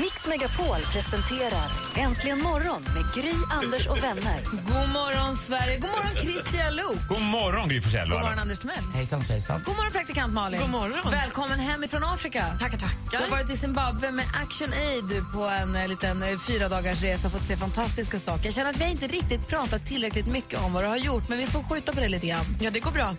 [0.00, 4.42] Mix Megapol presenterar Äntligen morgon med Gry, Anders och vänner.
[4.50, 5.78] God morgon, Sverige.
[5.78, 7.08] God morgon, Christian Luuk.
[7.08, 8.08] God morgon, Gry Forssell.
[8.10, 8.84] God morgon, Anders Timell.
[8.94, 9.62] Hejsan svejsan.
[9.66, 10.60] God morgon, praktikant Malin.
[10.60, 11.10] God morgon.
[11.10, 12.44] Välkommen hem ifrån Afrika.
[12.60, 13.10] Tackar, tackar.
[13.10, 17.02] Du har varit i Zimbabwe med Action Aid på en eh, liten eh, fyra dagars
[17.02, 18.44] resa och fått se fantastiska saker.
[18.44, 21.38] Jag känner att vi inte riktigt pratat tillräckligt mycket om vad du har gjort, men
[21.38, 22.44] vi får skjuta på det lite grann.
[22.60, 23.16] Ja, det går bra.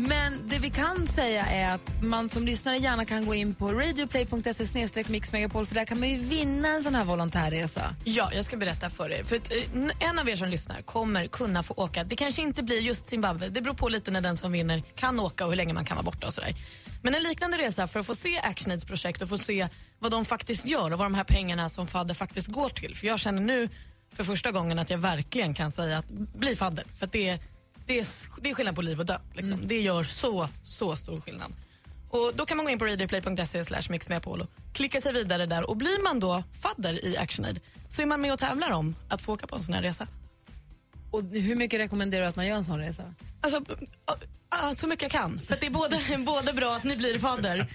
[0.00, 3.72] Men det vi kan säga är att man som lyssnare gärna kan gå in på
[3.72, 7.94] radioplay.se mixmegapol för där kan man ju vinna en sån här volontärresa.
[8.04, 9.24] Ja, jag ska berätta för er.
[9.24, 12.04] För att, eh, en av er som lyssnar kommer kunna få åka.
[12.04, 13.48] Det kanske inte blir just Zimbabwe.
[13.48, 15.96] Det beror på lite när den som vinner kan åka och hur länge man kan
[15.96, 16.54] vara borta och sådär.
[17.02, 19.68] Men en liknande resa för att få se ActionAids projekt och få se
[19.98, 22.96] vad de faktiskt gör och vad de här pengarna som fadder faktiskt går till.
[22.96, 23.68] För jag känner nu
[24.12, 26.84] för första gången att jag verkligen kan säga att bli fadder.
[26.98, 27.40] För att det är,
[27.88, 28.06] det är,
[28.40, 29.20] det är skillnad på liv och död.
[29.34, 29.68] Liksom.
[29.68, 31.52] Det gör så, så stor skillnad.
[32.10, 33.64] Och Då kan man gå in på radioplay.se
[34.24, 34.38] och
[34.72, 35.70] klicka sig vidare där.
[35.70, 39.22] Och blir man då fadder i ActionAid så är man med och tävlar om att
[39.22, 40.06] få åka på en sån här resa.
[41.10, 43.14] Och hur mycket rekommenderar du att man gör en sån resa?
[43.40, 43.64] Alltså,
[44.76, 45.40] så mycket jag kan.
[45.40, 47.66] För det är både, både bra att ni blir fadder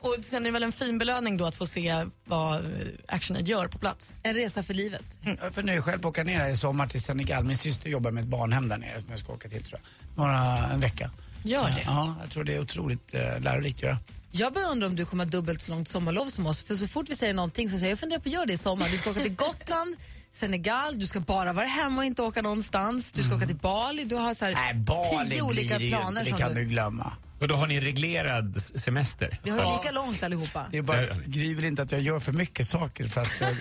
[0.00, 2.70] och sen är det väl en fin belöning då att få se vad eh,
[3.08, 4.12] ActionAid gör på plats.
[4.22, 5.18] En resa för livet.
[5.42, 7.44] Jag funderar själv på att åka ner här i sommar till Senegal.
[7.44, 10.18] Min syster jobbar med ett barnhem där nere som jag ska åka till tror jag.
[10.24, 11.10] Några, en vecka.
[11.44, 11.82] Gör det.
[11.86, 13.98] Ja, jag tror det är otroligt eh, lärorikt göra.
[14.30, 16.62] Jag börjar undra om du kommer ha dubbelt så långt sommarlov som oss.
[16.62, 18.52] För så fort vi säger någonting så säger jag, jag funderar på att göra det
[18.52, 18.88] i sommar.
[18.88, 19.96] Du ska åka till Gotland,
[20.30, 23.12] Senegal, du ska bara vara hemma och inte åka någonstans.
[23.12, 24.04] Du ska åka till Bali.
[24.04, 26.20] Du har så här Nej, Bali tio olika blir det ju planer.
[26.20, 27.12] inte, det kan du glömma.
[27.40, 29.40] Och då har ni reglerad semester?
[29.42, 30.66] Vi har ju lika långt allihopa.
[30.70, 33.40] Det är bara att Gry vill inte att jag gör för mycket saker för att
[33.40, 33.54] jag,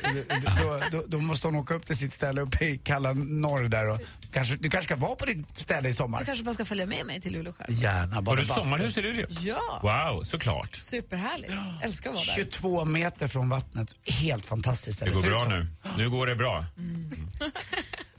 [0.61, 3.88] då, då, då måste hon åka upp till sitt ställe uppe i kalla norr där
[3.89, 6.19] och kanske, du kanske ska vara på ditt ställe i sommar?
[6.19, 7.72] Du kanske bara ska följa med mig till Luleå själv.
[7.84, 8.61] Gärna, Har bara du bastu.
[8.61, 9.28] sommarhus i Luleå?
[9.30, 10.75] Ja, Wow, såklart.
[10.75, 11.52] superhärligt.
[11.84, 12.34] Älskar att vara där.
[12.36, 13.95] 22 meter från vattnet.
[14.06, 15.00] Helt fantastiskt.
[15.00, 15.52] Det går ser ut bra som.
[15.52, 15.67] nu.
[15.97, 16.66] Nu går det bra.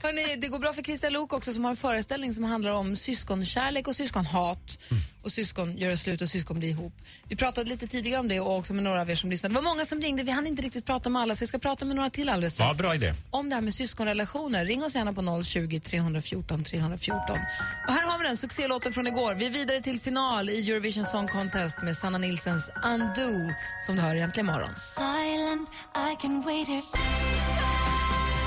[0.01, 2.95] Hörrni, det går bra för Christian Lok också som har en föreställning som handlar om
[2.95, 4.77] syskonkärlek och syskonhat.
[5.21, 6.93] Och syskon gör slut och syskon blir ihop.
[7.27, 9.53] Vi pratade lite tidigare om det och också med några av er som lyssnade.
[9.53, 11.59] Det var många som ringde, vi hann inte riktigt prata med alla så vi ska
[11.59, 12.77] prata med några till alldeles strax.
[12.77, 13.13] Ja, bra idé.
[13.31, 14.65] Om det här med syskonrelationer.
[14.65, 17.39] Ring oss gärna på 020 314 314.
[17.87, 19.33] Och här har vi den, succélåten från igår.
[19.33, 23.53] Vi är vidare till final i Eurovision Song Contest med Sanna Nilsens Undo
[23.85, 24.75] som du hör egentligen imorgon.
[24.75, 25.69] silent,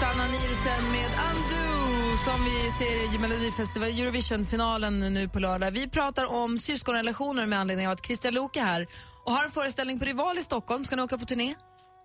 [0.03, 5.71] Sanna Nilsen med Undo som vi ser i Melodifestival Eurovision-finalen nu på lördag.
[5.71, 8.87] Vi pratar om syskonrelationer med anledning av att Kristian Luuk är här
[9.25, 10.85] och har en föreställning på Rival i Stockholm.
[10.85, 11.55] Ska ni åka på turné?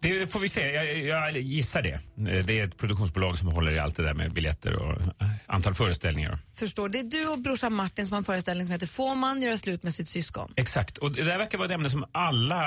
[0.02, 0.72] Det får vi se.
[0.72, 2.00] Jag, jag gissar det.
[2.44, 5.74] Det är ett produktionsbolag som håller i allt det där med biljetter och eh, antal
[5.74, 6.40] föreställningar.
[6.54, 6.90] Förstår.
[6.90, 9.58] Det är du och brorsan Martin som har en föreställning som heter Får man göra
[9.58, 10.54] slut med sitt syskon?
[10.56, 10.98] Exakt.
[10.98, 12.62] Och det där verkar vara ett ämne som alla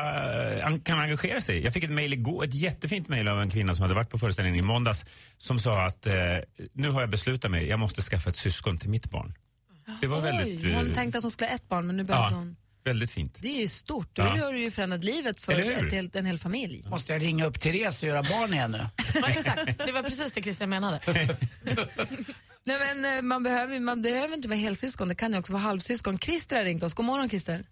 [0.59, 1.65] eh, kan engagera sig i.
[1.65, 4.19] Jag fick ett mejl igår, ett jättefint mejl av en kvinna som hade varit på
[4.19, 5.05] föreställningen i måndags
[5.39, 6.13] som sa att eh,
[6.73, 9.35] nu har jag beslutat mig, jag måste skaffa ett syskon till mitt barn.
[10.01, 10.65] Det var väldigt...
[10.65, 12.57] Oj, hon eh, tänkte att hon skulle ha ett barn men nu behövde ja, hon...
[12.85, 13.39] väldigt fint.
[13.43, 14.09] Det är ju stort.
[14.13, 14.29] Då Ja.
[14.45, 16.85] har du ju förändrat livet för ett helt, en hel familj.
[16.91, 18.79] Måste jag ringa upp Therese och göra barn igen nu?
[19.23, 19.87] Ja, exakt.
[19.87, 21.01] Det var precis det Christian menade.
[22.65, 25.63] Nej, men, eh, man, behöver, man behöver inte vara helsyskon, det kan ju också vara
[25.63, 26.19] halvsyskon.
[26.19, 26.95] Christer har ringt oss.
[26.95, 27.65] God morgon Christer.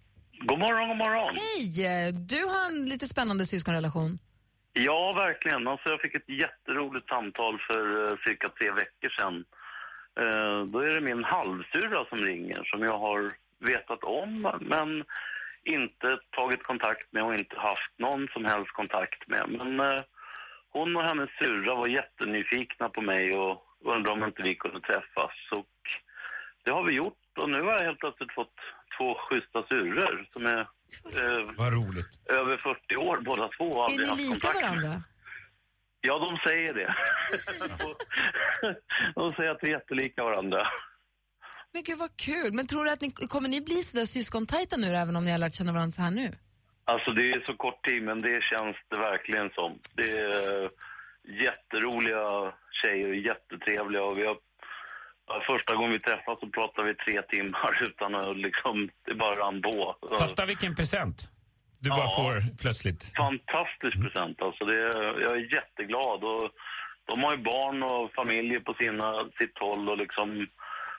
[0.46, 1.34] God morgon, god morgon.
[1.36, 2.12] Hej!
[2.12, 4.18] Du har en lite spännande syskonrelation.
[4.72, 5.68] Ja, verkligen.
[5.68, 9.34] Alltså, jag fick ett jätteroligt samtal för eh, cirka tre veckor sedan.
[10.22, 13.20] Eh, då är det min halvsyrra som ringer, som jag har
[13.58, 15.04] vetat om, men
[15.64, 19.44] inte tagit kontakt med och inte haft någon som helst kontakt med.
[19.48, 20.02] Men eh,
[20.70, 25.32] hon och hennes syrra var jättenyfikna på mig och undrade om inte vi kunde träffas.
[25.50, 25.68] Och
[26.64, 28.54] det har vi gjort och nu har jag helt plötsligt fått
[28.98, 32.08] två schyssta syrror som är eh, Vad roligt.
[32.30, 33.84] över 40 år båda två.
[33.84, 34.62] Är ni haft lika med.
[34.62, 35.02] varandra?
[36.00, 36.94] Ja, de säger det.
[39.14, 40.62] de säger att vi är jättelika varandra.
[41.72, 42.52] Men gud vad kul.
[42.52, 45.38] Men tror du att ni, kommer ni bli sådär syskontajta nu även om ni har
[45.38, 46.30] lärt känna varandra så här nu?
[46.84, 49.78] Alltså det är så kort tid, men det känns det verkligen som.
[49.94, 50.70] Det är
[51.44, 54.36] jätteroliga tjejer, jättetrevliga och vi har
[55.46, 59.62] Första gången vi träffades så pratade vi tre timmar utan att liksom, det bara rann
[59.62, 59.96] på.
[60.18, 61.28] Fatta vilken present
[61.78, 62.14] du bara Ja.
[62.16, 63.02] får plötsligt.
[63.16, 64.64] Fantastisk present alltså.
[64.64, 66.50] Det är, jag är jätteglad och
[67.04, 69.08] de har ju barn och familjer på sina,
[69.40, 70.46] sitt håll och liksom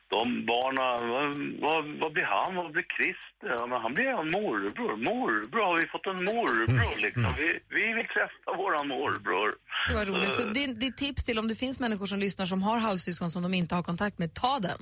[0.09, 2.55] de barnen, vad, vad, blir han?
[2.55, 3.49] Vad blir Christer?
[3.57, 4.95] Ja, men han blir en morbror.
[4.97, 7.33] Morbror, har vi fått en morbror liksom?
[7.37, 9.55] Vi, vi vill träffa våran morbror.
[9.87, 10.33] Det var roligt.
[10.33, 13.43] Så din, ditt tips till om det finns människor som lyssnar som har halvsyskon som
[13.43, 14.79] de inte har kontakt med, ta den.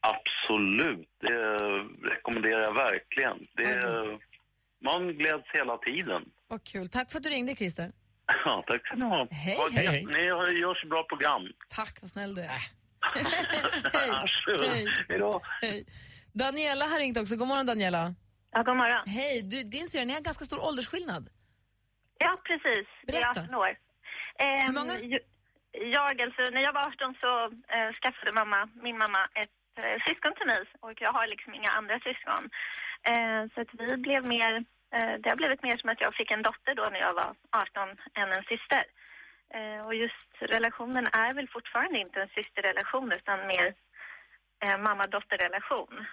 [0.00, 1.38] Absolut, det
[2.14, 3.38] rekommenderar jag verkligen.
[3.56, 4.18] Det,
[4.84, 6.22] man gläds hela tiden.
[6.48, 6.88] Vad kul.
[6.88, 7.92] Tack för att du ringde Christer.
[8.44, 9.26] Ja, tack ska ni ha.
[9.30, 10.06] Hej, hej.
[10.14, 10.22] Ni
[10.60, 11.42] gör så bra program.
[11.68, 12.81] Tack, vad snäll du är.
[13.92, 14.86] Hej.
[15.62, 15.86] Hej.
[16.32, 17.36] Daniela har ringt också.
[17.36, 18.14] God morgon, Daniela.
[18.52, 19.02] Ja, god morgon.
[19.06, 21.24] Hej, du, din syrra, ni har ganska stor åldersskillnad.
[22.24, 22.86] Ja, precis.
[23.06, 23.40] Det är Berätta.
[23.40, 23.72] 18 år.
[24.42, 24.94] Ehm, Hur många?
[25.96, 27.32] Jag, alltså, när jag var 18 så
[27.76, 31.72] eh, skaffade mamma, min mamma ett eh, syskon till mig och jag har liksom inga
[31.78, 32.42] andra syskon.
[33.10, 34.52] Eh, så att vi blev mer,
[34.96, 37.30] eh, det har blivit mer som att jag fick en dotter då när jag var
[37.50, 37.88] 18
[38.20, 38.84] än en syster.
[39.54, 43.74] Eh, och just relationen är väl fortfarande inte en systerrelation utan mer
[44.78, 46.06] mamma-dotter-relation.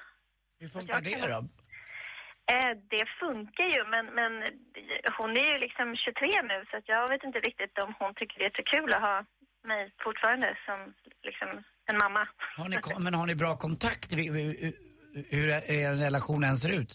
[0.60, 1.40] Hur funkar det då?
[2.54, 4.32] Eh, det funkar ju, men, men
[5.18, 8.46] hon är ju liksom 23 nu så jag vet inte riktigt om hon tycker det
[8.46, 9.26] är så kul att ha
[9.64, 10.94] mig fortfarande som
[11.24, 11.50] liksom
[11.90, 12.28] en mamma.
[12.58, 14.14] Har ni, men har ni bra kontakt?
[15.34, 15.48] Hur,
[15.78, 16.92] er relation än ser ut?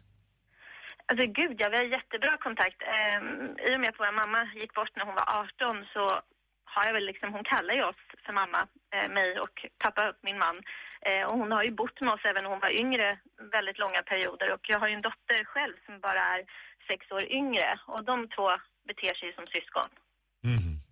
[1.06, 2.82] Alltså gud, ja, vi har jättebra kontakt.
[2.82, 3.18] Eh,
[3.66, 6.04] I och med att vår mamma gick bort när hon var 18 så
[6.74, 8.60] har jag väl liksom, hon kallar ju oss för mamma,
[8.94, 9.54] eh, mig och
[9.84, 10.56] pappa, min man.
[11.08, 13.08] Eh, och hon har ju bott med oss även när hon var yngre
[13.56, 16.40] väldigt långa perioder och jag har ju en dotter själv som bara är
[16.88, 18.46] sex år yngre och de två
[18.88, 19.90] beter sig som syskon.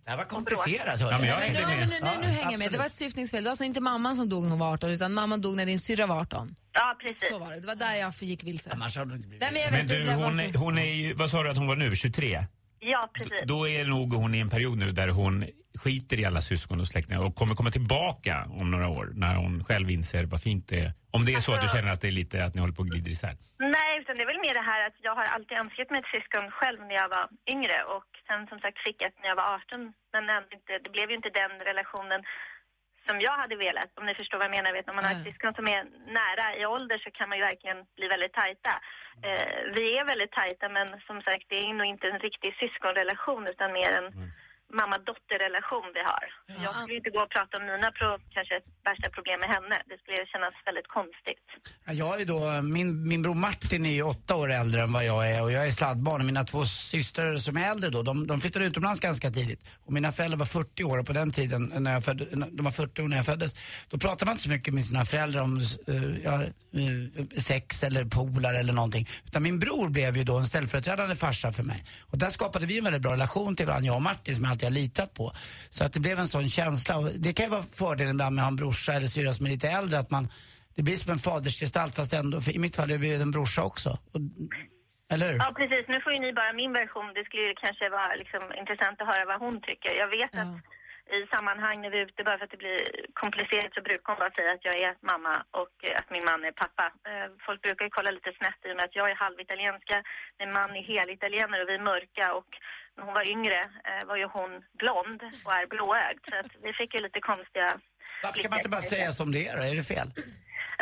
[0.05, 1.01] Det här var komplicerat.
[1.01, 1.89] Ja, men jag Nu, hängde nu, med.
[1.89, 2.73] nu, nu, nu hänger jag med.
[2.73, 3.43] Det var ett syftningsfel.
[3.43, 5.67] Det var alltså inte mamman som dog när hon var 18 utan mamman dog när
[5.67, 6.57] din syrra var 18.
[6.73, 7.29] Ja, precis.
[7.29, 7.61] Så var det.
[7.61, 8.71] Det var där jag gick vilse.
[8.73, 9.43] Annars hade det inte blivit.
[9.43, 11.67] Nej, men jag Men du, hon är, hon är ju, vad sa du att hon
[11.67, 12.39] var nu, 23?
[12.79, 13.43] Ja, precis.
[13.45, 15.45] Då är nog hon i en period nu där hon
[15.79, 19.65] skiter i alla syskon och släktingar och kommer komma tillbaka om några år när hon
[19.65, 20.91] själv inser vad fint det är.
[21.17, 22.83] Om det är så att du känner att det är lite att ni håller på
[22.83, 23.35] att glida isär.
[23.79, 26.15] Nej, utan det är väl mer det här att jag har alltid önskat mig ett
[26.17, 29.49] syskon själv när jag var yngre och sen som sagt fick ett när jag var
[29.55, 29.93] 18.
[30.15, 30.25] Men
[30.57, 32.21] inte, det blev ju inte den relationen
[33.07, 34.73] som jag hade velat, om ni förstår vad jag menar.
[34.73, 35.81] Vet, om man har ett syskon som är
[36.21, 38.75] nära i ålder så kan man ju verkligen bli väldigt tajta.
[39.27, 43.45] Eh, vi är väldigt tajta men som sagt det är nog inte en riktig syskonrelation
[43.53, 44.07] utan mer en
[44.81, 46.25] mamma-dotter-relation vi har.
[46.65, 48.55] Jag skulle inte gå och prata om mina pro, kanske
[48.89, 49.77] värsta problem med henne.
[49.91, 51.47] Det skulle kännas väldigt konstigt.
[51.87, 55.05] Ja, Jag är då, min, min bror Martin är ju åtta år äldre än vad
[55.05, 58.27] jag är och jag är sladdbarn och mina två systrar som är äldre då, de,
[58.27, 59.61] de flyttade utomlands ganska tidigt.
[59.85, 62.71] Och mina föräldrar var 40 år och på den tiden, när jag födde, de var
[62.71, 63.55] 40 år när jag föddes,
[63.91, 65.95] då pratade man inte så mycket med sina föräldrar om eh,
[66.25, 69.09] ja, eh, sex eller polar eller någonting.
[69.27, 71.85] Utan min bror blev ju då en ställföreträdande farsa för mig.
[72.01, 74.71] Och där skapade vi en väldigt bra relation till varandra, jag och Martin, som jag
[74.71, 75.33] har litat på.
[75.71, 78.43] Så att det blev en sån känsla och det kan ju vara fördelen ibland med
[78.43, 80.29] att ha en brorsa eller syrra som är lite äldre, att man
[80.77, 83.63] det blir som en fadersgestalt fast ändå, för i mitt fall är det en brorsa
[83.71, 83.91] också.
[84.13, 84.21] Och,
[85.13, 85.39] eller hur?
[85.45, 85.85] Ja, precis.
[85.89, 87.15] Nu får ju ni bara min version.
[87.17, 89.93] Det skulle ju kanske vara liksom, intressant att höra vad hon tycker.
[90.03, 90.55] Jag vet att
[91.19, 92.81] i sammanhang när vi är ute, bara för att det blir
[93.23, 96.45] komplicerat, så brukar hon bara säga att jag är mamma och eh, att min man
[96.51, 96.87] är pappa.
[97.11, 99.97] Eh, Folk brukar ju kolla lite snett i och med att jag är halvitalienska,
[100.41, 102.51] min man är helitalienare och vi är mörka och
[102.97, 104.51] när hon var yngre eh, var ju hon
[104.83, 106.23] blond och är blåögd.
[106.31, 107.69] Så att vi fick ju lite konstiga
[108.25, 109.57] Varför kan man inte bara säga som det är?
[109.71, 110.09] Är det fel?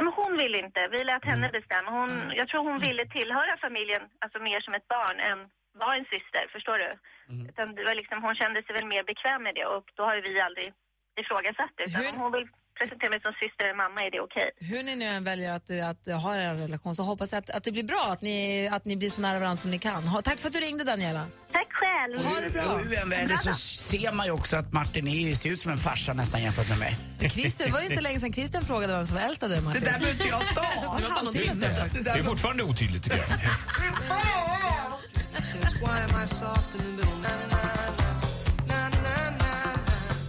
[0.05, 0.81] Men hon ville inte.
[0.95, 1.57] Vi lät henne Mm.
[1.59, 1.89] bestämma.
[1.99, 2.11] Hon,
[2.41, 5.39] jag tror hon ville tillhöra familjen alltså mer som ett barn än
[5.85, 6.91] vara en syster, förstår du?
[7.33, 7.43] Mm.
[7.51, 10.17] Utan det var liksom, hon kände sig väl mer bekväm med det och då har
[10.27, 10.69] vi aldrig
[11.23, 11.85] ifrågasatt det.
[11.89, 12.47] Utan Hur- om hon vill
[12.79, 14.51] presentera mig som syster eller mamma är det okej.
[14.71, 17.65] Hur ni nu än väljer att, att ha er relation så hoppas jag att, att
[17.65, 20.03] det blir bra, att ni, att ni blir så nära varandra som ni kan.
[20.13, 21.25] Ha, tack för att du ringde Daniela.
[21.53, 22.25] Tack själv!
[22.25, 22.77] Ha det bra.
[22.77, 25.79] Hur än väljer så ser man ju också att Martin är, ser ut som en
[25.79, 26.97] farsa nästan jämfört med mig.
[27.31, 29.59] Christer, det var ju inte länge sedan Christian frågade vem som var äldst av dig
[29.59, 29.85] och Det Martin.
[29.85, 30.61] där behöver inte jag ta!
[31.01, 33.27] Det var är, det är fortfarande otydligt tycker jag.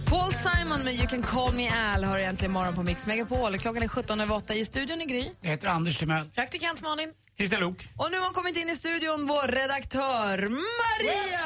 [0.06, 3.58] Paul Simon med You can call me Al har egentligen morgon på Mix Megapol.
[3.58, 5.28] Klockan är 17.08 i studion i Gry.
[5.40, 6.30] Jag heter Anders Timell.
[6.34, 7.12] Praktikant Malin.
[7.42, 7.88] Christian Lok.
[7.96, 11.40] Och nu har kommit in i studion vår redaktör Maria!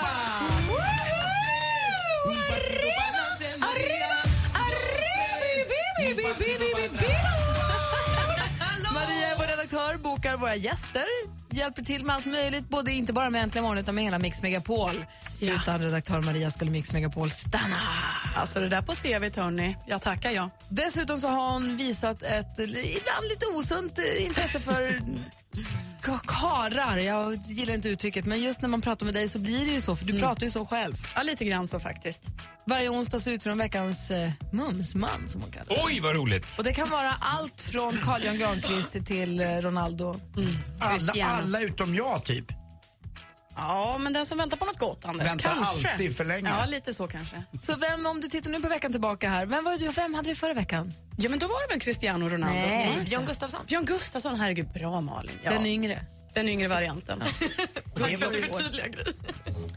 [8.93, 11.07] Maria är vår redaktör, bokar våra gäster,
[11.57, 14.43] hjälper till med allt möjligt, både inte bara med Äntligen morgon utan med hela Mix
[14.43, 15.05] Megapol.
[15.41, 17.77] Utan redaktör Maria skulle Mix Megapol stanna.
[18.35, 20.51] Alltså det där på CVt hörni, jag tackar jag.
[20.69, 25.01] Dessutom så har hon visat ett ibland lite osunt eh, intresse för
[26.03, 26.97] ka- karar.
[26.99, 29.81] Jag gillar inte uttrycket, men just när man pratar med dig så blir det ju
[29.81, 31.07] så, för du pratar ju så själv.
[31.15, 32.23] Ja, lite grann så faktiskt.
[32.69, 35.83] Varje onsdag så utser hon veckans eh, mumsman, som hon kallar det.
[35.85, 36.47] Oj, vad roligt.
[36.59, 40.15] Och det kan vara allt från Carl Jan Granqvist till eh, Ronaldo.
[40.81, 41.46] Alla, Cristiano.
[41.47, 42.45] Alla utom jag typ.
[43.59, 45.29] Ja, men den som väntar på något gott, Anders.
[45.29, 45.91] Väntar kanske.
[45.91, 46.49] alltid för länge.
[46.49, 47.43] Ja, lite så kanske.
[47.63, 50.15] Så vem, om du tittar nu på veckan tillbaka här, vem, var det, du- vem
[50.15, 50.93] hade vi förra veckan?
[51.19, 52.55] Ja, men då var det väl Cristiano Ronaldo?
[52.61, 53.05] Nej.
[53.05, 53.61] Björn Gustafsson.
[53.69, 55.39] Björn Gustafsson, herregud, bra Malin.
[55.43, 55.51] Ja.
[55.51, 56.07] Den yngre.
[56.35, 57.19] Den yngre varianten.
[57.99, 59.03] Tack för att du förtydligar Gry.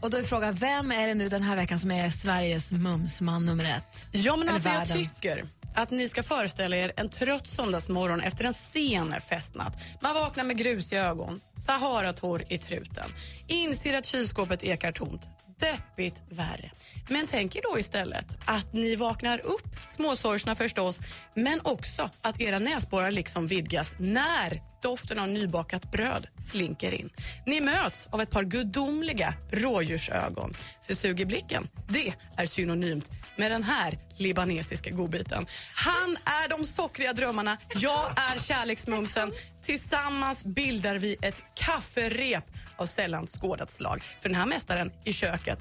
[0.00, 3.46] Och då är frågan, vem är det nu den här veckan som är Sveriges mumsman
[3.46, 4.06] nummer ett?
[4.12, 5.14] Ja, men Eller alltså, jag världens.
[5.20, 5.44] tycker
[5.80, 9.76] att ni ska föreställa er en trött söndagsmorgon efter en sen festnatt.
[10.00, 13.10] Man vaknar med grus i ögon, Saharatorr i truten,
[13.46, 15.28] inser att kylskåpet ekar tomt.
[15.58, 16.70] Deppigt värre.
[17.08, 21.00] Men tänk er då istället att ni vaknar upp, småsorgsna förstås,
[21.34, 27.10] men också att era näsborrar liksom vidgas när doften av nybakat bröd slinker in.
[27.46, 30.54] Ni möts av ett par gudomliga rådjursögon.
[30.82, 35.46] För sug i blicken, det är synonymt med den här libanesiska godbiten.
[35.74, 39.32] Han är de sockriga drömmarna, jag är kärleksmumsen.
[39.62, 42.44] Tillsammans bildar vi ett kafferep
[42.76, 44.02] av sällan skådat slag.
[44.20, 45.58] För den här mästaren i köket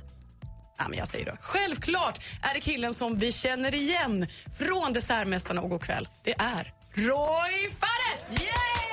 [0.79, 1.31] Ja, men jag säger då.
[1.41, 4.27] Självklart är det killen som vi känner igen
[4.59, 6.07] från Dessertmästarna och God kväll.
[6.23, 8.41] Det är Roy Fares!
[8.41, 8.88] Yay!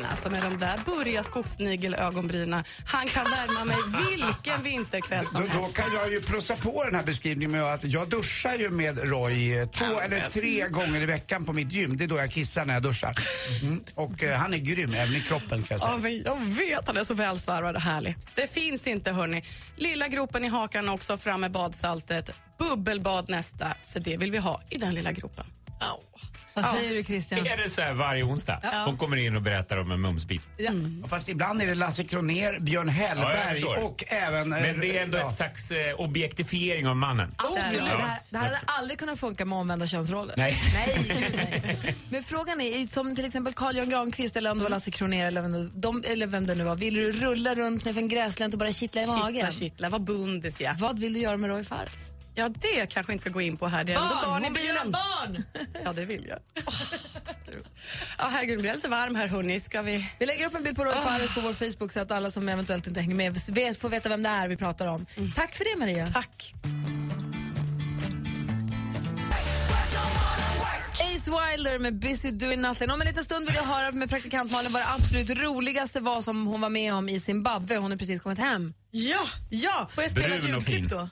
[0.00, 2.64] Men alltså med de där burriga skogssnigelögonbrynen.
[2.86, 3.76] Han kan värma mig
[4.08, 5.76] vilken vinterkväll Då, som då helst.
[5.76, 9.58] kan jag ju plussa på den här beskrivningen med att jag duschar ju med Roy
[9.58, 11.96] eh, två eller tre gånger i veckan på mitt gym.
[11.96, 13.18] Det är då jag kissar när jag duschar.
[13.62, 13.84] Mm.
[13.94, 15.92] Och eh, han är grym även i kroppen kan jag säga.
[15.92, 18.16] Ja, men jag vet, han är så välsvarvad och härlig.
[18.34, 19.42] Det finns inte, hörni.
[19.76, 22.30] Lilla gropen i hakan också, fram med badsaltet.
[22.58, 25.46] Bubbelbad nästa, för det vill vi ha i den lilla gropen.
[26.54, 27.46] Vad säger du Christian?
[27.46, 28.60] Är det så här varje onsdag?
[28.86, 30.42] Hon kommer in och berättar om en mumsbit.
[30.58, 31.04] Mm.
[31.08, 33.84] Fast ibland är det Lasse Kroner, Björn Ja, Hellberg förstår.
[33.84, 34.52] och även...
[34.52, 35.26] eh, Men det är ändå ja.
[35.28, 37.34] ett slags eh, objektifiering av mannen.
[37.36, 37.82] Absolut.
[37.88, 37.96] Ja.
[37.96, 40.34] Det här, det här hade aldrig kunnat funka med omvända könsroller.
[40.38, 40.56] Nej.
[40.74, 41.94] Nej, nej.
[42.10, 45.26] Men frågan är, som till exempel Carl Jan Granqvist eller om det var Lasse Kronér
[45.26, 46.76] eller, vem det- de, eller vem det nu var.
[46.76, 49.34] Vill du rulla runt nerför en gräslänt och bara kittla i magen?
[49.34, 50.74] Kittla, kittla, vad bundis ja.
[50.78, 52.10] Vad vill du göra med Roy Fares?
[52.34, 53.84] Ja, det kanske inte ska gå in på här.
[53.84, 54.90] Det är Barn, barn i bilen.
[54.90, 55.44] barn!
[55.84, 56.38] Ja, det vill jag.
[56.66, 56.74] Åh,
[58.18, 59.60] Ja, herregud, nu blir lite varm här hörni.
[59.60, 60.10] Ska vi...
[60.18, 62.48] Vi lägger upp en bild på Roy Fares på vår Facebook så att alla som
[62.48, 65.06] eventuellt inte hänger med vet- får veta vem det är vi pratar om.
[65.36, 66.06] Tack för det Maria.
[66.06, 66.54] Tack.
[70.92, 72.90] Ace Wilder med Busy Doing Nothing.
[72.90, 76.20] Om en liten stund vill jag höra med praktikant Malin vad det absolut roligaste var
[76.20, 77.76] som hon var med om i Zimbabwe.
[77.76, 78.74] Hon har precis kommit hem.
[78.90, 79.20] Ja!
[79.50, 79.88] Ja!
[79.94, 80.74] Får jag spela ett Brun fin.
[80.74, 81.08] ljudklipp då?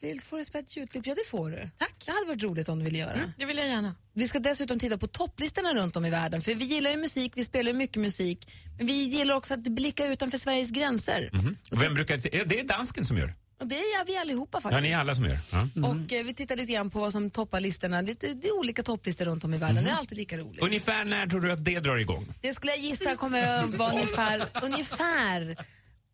[0.00, 1.06] Vill, får du spela ett ljudklipp?
[1.06, 1.70] Ja, det får du.
[1.78, 1.94] Tack.
[2.06, 3.32] Det hade varit roligt om du ville göra.
[3.38, 3.94] Det vill jag gärna.
[4.14, 6.42] Vi ska dessutom titta på topplistorna runt om i världen.
[6.42, 8.48] För Vi gillar ju musik, vi spelar mycket musik.
[8.78, 11.30] Men vi gillar också att blicka utanför Sveriges gränser.
[11.72, 13.34] Och Vem brukar, ja, det är dansken som gör.
[13.60, 14.82] Och det är vi allihopa Ja, faktiskt.
[14.82, 15.38] ni är alla som gör.
[15.52, 15.88] Ja.
[15.88, 18.00] Och eh, vi tittar lite grann på vad som toppar listorna.
[18.00, 19.84] Lite, det är olika topplistor runt om i världen.
[19.84, 20.62] Det är alltid lika roligt.
[20.62, 22.26] Ungefär när tror du att det drar igång?
[22.40, 25.56] Det skulle jag gissa kommer att vara ungefär, ungefär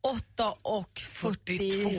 [0.01, 1.91] 8 och 42.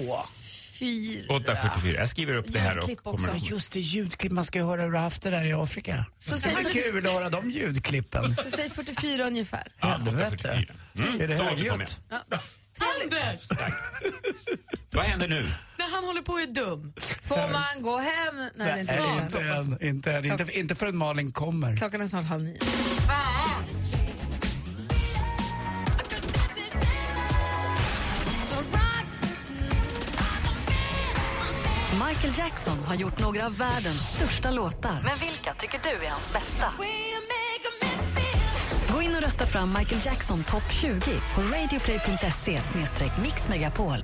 [0.86, 1.96] 8.44.
[1.96, 3.26] Jag skriver upp det här och Ljudklipp också.
[3.26, 4.32] kommer Ja, just det, ljudklipp.
[4.32, 6.06] Man ska ju höra hur du har haft det där i Afrika.
[6.18, 8.36] Så det säg, var kul att höra de ljudklippen.
[8.44, 9.72] så säg 44 ungefär.
[9.80, 10.66] Ja, Helvete.
[10.96, 11.08] 8.44.
[11.10, 12.00] Mm, Är det då återkommer högljutt?
[12.10, 12.40] jag.
[13.04, 13.42] Anders!
[14.92, 15.42] Vad händer nu?
[15.78, 16.94] När han håller på och är dum.
[17.22, 18.36] Får man gå hem?
[18.36, 19.88] Nej, det är inte Nej, inte än.
[19.96, 20.26] Inte, än.
[20.26, 21.78] Inte, inte förrän Malin kommer.
[21.78, 22.58] Klockan är snart halv nio.
[32.10, 35.02] Michael Jackson har gjort några av världens största låtar.
[35.04, 36.66] Men vilka tycker du är hans bästa?
[38.94, 41.00] Gå in och rösta fram Michael Jackson topp 20
[41.36, 42.60] på radioplay.se
[43.22, 44.04] mixmegapol.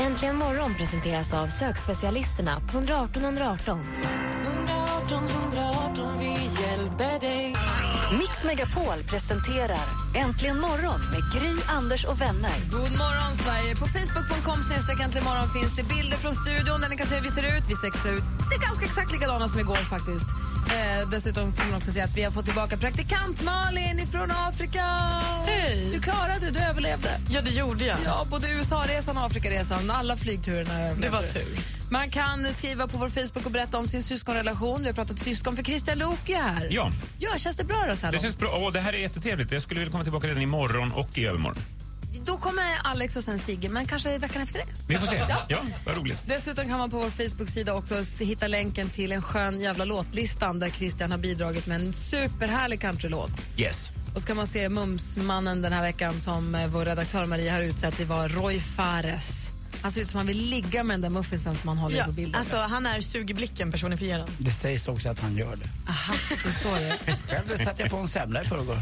[0.00, 3.86] Äntligen morgon presenteras av sökspecialisterna på 118 118.
[4.44, 7.54] 118 118, vi hjälper dig.
[8.18, 12.56] Mix Megapol presenterar Äntligen morgon med Gry, Anders och vänner.
[12.70, 13.76] God morgon, Sverige.
[13.76, 14.58] På facebook.com
[15.04, 17.64] äntligen morgon finns det bilder från studion där ni kan se hur vi ser ut.
[17.68, 20.26] Vi ser ut det är ganska exakt likadana som igår faktiskt.
[20.76, 24.84] Eh, dessutom kan man också se att vi har fått tillbaka praktikant Malin ifrån Afrika.
[25.46, 25.90] Hej!
[25.92, 27.20] Du klarade det, du överlevde.
[27.30, 27.96] Ja, det gjorde jag.
[28.04, 29.90] Ja, både USA-resan och Afrikaresan.
[29.90, 31.81] Alla flygturerna Det var tur.
[31.92, 34.80] Man kan skriva på vår Facebook och berätta om sin syskonrelation.
[34.80, 36.68] Vi har pratat syskon för Christian Luuk är här.
[36.70, 38.22] Ja, Ja, känns det bra då så här det långt?
[38.22, 38.58] känns bra.
[38.62, 39.52] Åh, det här är jättetrevligt.
[39.52, 41.62] Jag skulle vilja komma tillbaka redan imorgon och i övermorgon.
[42.24, 44.64] Då kommer Alex och sen Sigge, men kanske veckan efter det.
[44.88, 45.22] Vi får se.
[45.28, 45.42] Ja.
[45.48, 46.18] Ja, vad roligt.
[46.26, 47.94] Dessutom kan man på vår Facebook-sida också
[48.24, 53.46] hitta länken till en skön jävla låtlistan där Christian har bidragit med en superhärlig countrylåt.
[53.56, 53.90] Yes.
[54.14, 57.62] Och så kan man se Mumsmannen den här veckan som eh, vår redaktör Maria har
[57.62, 57.98] utsett.
[57.98, 59.52] Det var Roy Fares.
[59.82, 62.04] Han ser ut som han vill ligga med den där muffinsen som han håller Ja,
[62.04, 62.38] på bilden.
[62.38, 64.30] alltså, han är sug i blicken personifierad.
[64.38, 65.64] Det sägs också att han gör det.
[65.88, 67.16] Aha, det är så det är.
[67.28, 68.76] Själv satte jag på en semla i förrgår.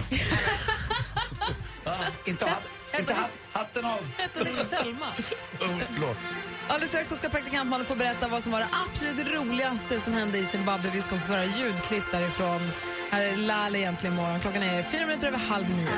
[2.27, 2.63] inte hat,
[2.99, 3.99] inte hat, hatten av.
[4.17, 5.07] Hette lite Selma.
[5.61, 6.17] Oh, förlåt.
[6.69, 10.39] Alldeles strax så ska praktikantmannen få berätta vad som var det absolut roligaste som hände
[10.39, 10.91] i Zimbabwe.
[10.93, 12.71] Vi ska också få höra ljudklipp därifrån.
[13.11, 14.41] Här är Lale egentligen imorgon.
[14.41, 15.89] Klockan är fyra minuter över halv nio.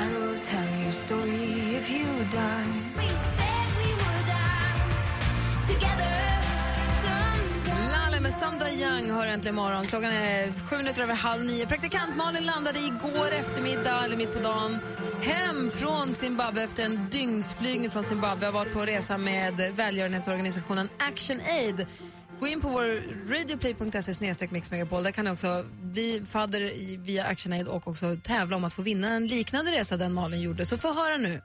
[8.23, 9.85] Med Samda Young hör äntligen morgon.
[9.85, 11.65] Klockan är sju minuter över halv nio.
[11.65, 14.79] Praktikant Malin landade igår eftermiddag, eller mitt på dagen,
[15.21, 18.45] hem från Zimbabwe efter en dygnsflygning från Zimbabwe.
[18.45, 21.87] Jag har varit på resa med välgörenhetsorganisationen Action Aid.
[22.39, 25.03] Gå in på vår radioplay.se mixmegapol.
[25.03, 28.81] Där kan ni också bli fadder via Action Aid och också tävla om att få
[28.81, 30.65] vinna en liknande resa den Malin gjorde.
[30.65, 31.41] Så få höra nu.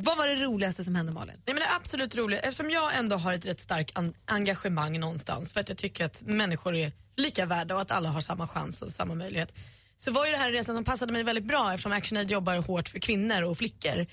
[0.00, 1.34] Vad var det roligaste som hände Malin?
[1.46, 5.52] Nej, men det är absolut roligt eftersom jag ändå har ett rätt starkt engagemang någonstans
[5.52, 8.82] för att jag tycker att människor är lika värda och att alla har samma chans
[8.82, 9.52] och samma möjlighet.
[9.96, 12.56] Så var ju det här en resa som passade mig väldigt bra eftersom ActionAid jobbar
[12.56, 14.06] hårt för kvinnor och flickor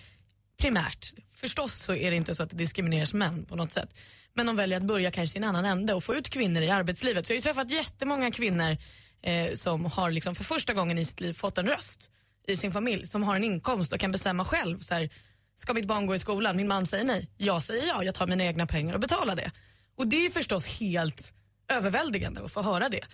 [0.58, 1.14] primärt.
[1.36, 3.90] Förstås så är det inte så att det diskrimineras män på något sätt.
[4.34, 6.70] Men de väljer att börja kanske i en annan ände och få ut kvinnor i
[6.70, 7.28] arbetslivet.
[7.28, 8.78] Så jag har ju träffat jättemånga kvinnor
[9.22, 12.10] eh, som har liksom för första gången i sitt liv fått en röst
[12.48, 14.80] i sin familj, som har en inkomst och kan bestämma själv.
[14.80, 15.10] Så här,
[15.56, 16.58] Ska mitt barn gå i skolan?
[16.58, 17.30] Min man säger nej.
[17.38, 19.52] Jag säger ja, jag tar mina egna pengar och betalar det.
[19.96, 21.34] Och det är förstås helt
[21.68, 23.06] överväldigande att få höra det.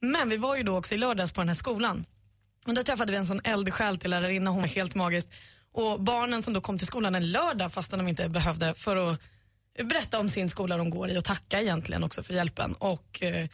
[0.00, 2.04] Men vi var ju då också i lördags på den här skolan.
[2.66, 5.28] Och då träffade vi en sån eldsjäl till lärarinna, hon var helt magisk.
[5.72, 9.20] Och barnen som då kom till skolan en lördag fastän de inte behövde för att
[9.84, 12.74] berätta om sin skola de går i och tacka egentligen också för hjälpen.
[12.74, 13.48] Och eh,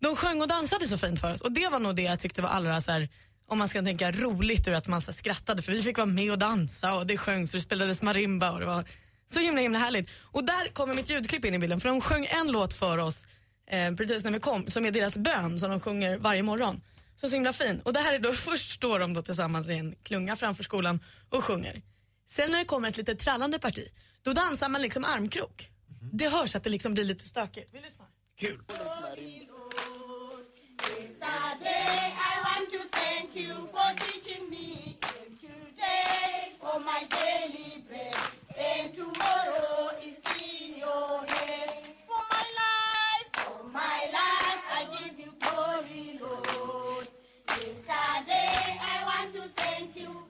[0.00, 2.42] de sjöng och dansade så fint för oss och det var nog det jag tyckte
[2.42, 3.08] var allra så här,
[3.46, 6.30] om man ska tänka roligt ur att man så skrattade för vi fick vara med
[6.30, 8.84] och dansa och det sjöngs och det spelades marimba och det var
[9.26, 10.10] så himla himla härligt.
[10.20, 13.26] Och där kommer mitt ljudklipp in i bilden för de sjöng en låt för oss
[13.66, 16.80] eh, precis när vi kom som är deras bön som de sjunger varje morgon.
[17.16, 17.80] Så så himla fin.
[17.84, 21.00] Och det här är då, först står de då tillsammans i en klunga framför skolan
[21.28, 21.82] och sjunger.
[22.28, 23.88] Sen när det kommer ett lite trallande parti,
[24.22, 25.68] då dansar man liksom armkrok.
[26.12, 27.68] Det hörs att det liksom blir lite stökigt.
[27.72, 28.06] Vi lyssnar.
[28.38, 28.60] Kul.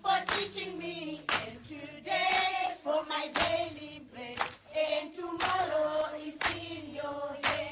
[0.02, 1.20] For teaching me.
[1.46, 4.38] And today, for my daily bread.
[4.76, 7.71] And tomorrow is in your hands.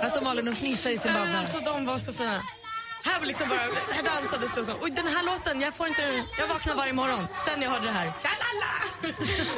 [0.00, 1.38] Här står Malin och fnissar i Zimbabwe.
[1.38, 2.42] Alltså de var så fina.
[3.04, 3.58] Här liksom bara,
[3.90, 4.72] här dansades det och så.
[4.72, 7.92] Och den här låten, jag får inte, jag vaknar varje morgon sen jag hörde det
[7.92, 8.12] här.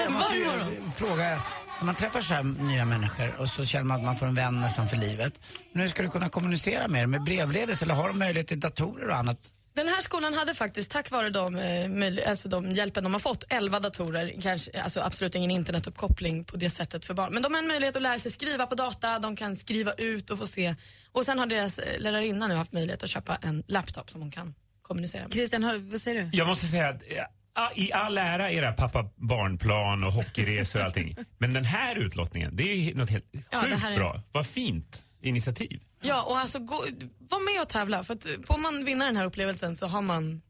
[0.08, 0.92] Varje morgon.
[0.96, 1.40] Fråga,
[1.82, 4.60] man träffar så här nya människor och så känner man att man får en vän
[4.60, 5.40] nästan för livet.
[5.72, 7.10] Men hur ska du kunna kommunicera med dem?
[7.10, 9.38] Med brevledes eller har de möjlighet till datorer och annat?
[9.74, 13.44] Den här skolan hade faktiskt, tack vare de, eh, alltså de hjälpen de har fått,
[13.48, 17.32] 11 datorer, kanske, alltså absolut ingen internetuppkoppling på det sättet för barn.
[17.34, 20.30] Men de har en möjlighet att lära sig skriva på data, de kan skriva ut
[20.30, 20.74] och få se.
[21.12, 24.30] Och sen har deras eh, lärarinna nu haft möjlighet att köpa en laptop som hon
[24.30, 25.32] kan kommunicera med.
[25.32, 26.30] Christian, har- vad säger du?
[26.38, 27.24] Jag måste säga att eh,
[27.74, 31.16] i all ära era pappa-barnplan och hockeyresor och allting.
[31.38, 34.22] Men den här utlottningen, det är något helt Ja, sjukt är- bra.
[34.32, 35.80] Vad fint initiativ.
[36.02, 36.84] Ja, och alltså gå,
[37.30, 38.04] var med och tävla.
[38.04, 40.42] För att får man vinna den här upplevelsen så har man,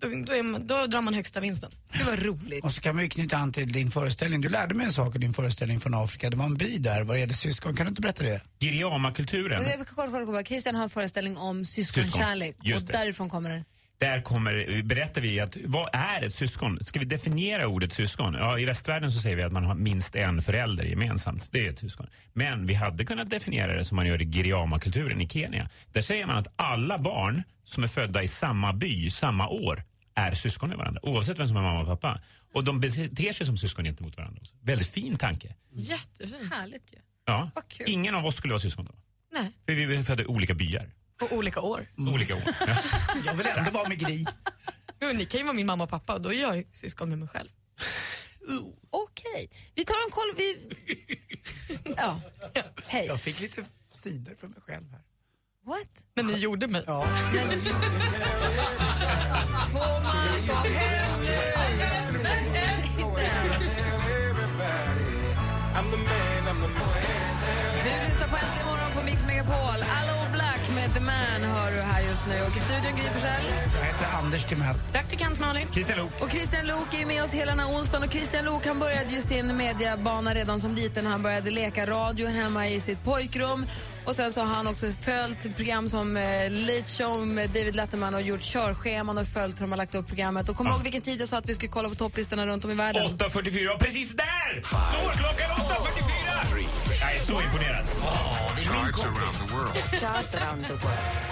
[0.00, 1.70] då, då, är man, då drar man högsta vinsten.
[1.92, 2.64] Det var roligt.
[2.64, 4.40] Och så kan man ju knyta an till din föreställning.
[4.40, 6.30] Du lärde mig en sak i din föreställning från Afrika.
[6.30, 7.74] Det var en by där vad det gäller syskon.
[7.76, 8.40] Kan du inte berätta det?
[8.60, 9.64] Giriama-kulturen.
[9.94, 10.44] Kolla.
[10.44, 13.64] Christian har en föreställning om syskonkärlek Syskon, och därifrån kommer det.
[14.02, 16.78] Där kommer, berättar vi att vad är ett syskon?
[16.84, 18.34] Ska vi definiera ordet syskon?
[18.34, 21.48] Ja, I västvärlden så säger vi att man har minst en förälder gemensamt.
[21.52, 22.06] Det är ett syskon.
[22.32, 25.68] Men vi hade kunnat definiera det som man gör i Giriama-kulturen i Kenya.
[25.92, 29.82] Där säger man att alla barn som är födda i samma by samma år
[30.14, 32.20] är syskon med varandra, oavsett vem som är mamma och pappa.
[32.54, 34.38] Och de beter sig som syskon gentemot varandra.
[34.42, 34.54] Också.
[34.62, 35.54] Väldigt fin tanke.
[35.72, 36.52] Jättefint.
[36.52, 36.98] Härligt ju.
[37.26, 37.50] Ja.
[37.86, 38.94] Ingen av oss skulle vara syskon då.
[39.32, 39.52] Nej.
[39.66, 40.90] För vi är födda i olika byar.
[41.28, 41.86] På olika år.
[41.96, 42.42] Olika år.
[42.66, 42.76] Ja.
[43.24, 44.24] Jag vill ändå vara med Gry.
[45.00, 47.08] Jo, ni kan ju vara min mamma och pappa och då är jag ju syskon
[47.08, 47.48] med mig själv.
[48.90, 49.48] Okej.
[49.74, 50.34] Vi tar en koll.
[50.36, 50.70] Vi...
[51.96, 52.20] Ja.
[52.86, 53.06] Hej.
[53.06, 55.00] Jag fick lite sidor för mig själv här.
[55.66, 56.04] What?
[56.14, 56.84] Men ni gjorde mig.
[56.86, 57.02] Ja.
[59.72, 61.38] Får man gå hem nu?
[67.82, 69.84] Du lyssnar på Äntligen morgon på Mix Megapol.
[69.98, 70.21] Allo
[70.94, 72.34] The Man hör du här just nu.
[72.42, 73.44] Och i studion Gry Forssell.
[73.80, 74.74] Jag heter Anders Timell.
[74.92, 75.66] Praktikant Malin.
[75.72, 76.10] Christian Lok.
[76.20, 78.06] Och Christian Lok är med oss hela den här onsdagen.
[78.08, 81.06] Och Christian Lok han började ju sin mediebana redan som liten.
[81.06, 83.66] Han började leka radio hemma i sitt pojkrum.
[84.04, 88.14] Och sen så har han också följt program som eh, Late Show med David Letterman
[88.14, 90.48] och gjort körscheman och följt hur de har lagt upp programmet.
[90.48, 92.70] Och kom ihåg vilken tid jag sa att vi skulle kolla på topplistorna runt om
[92.70, 93.18] i världen?
[93.18, 96.66] 8.44 och precis där slår klockan 8.44!
[97.00, 97.84] Jag är så imponerad.
[99.00, 99.74] Around the world.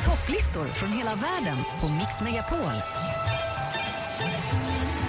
[0.04, 2.58] Topplistor från hela världen på Mix Megapol.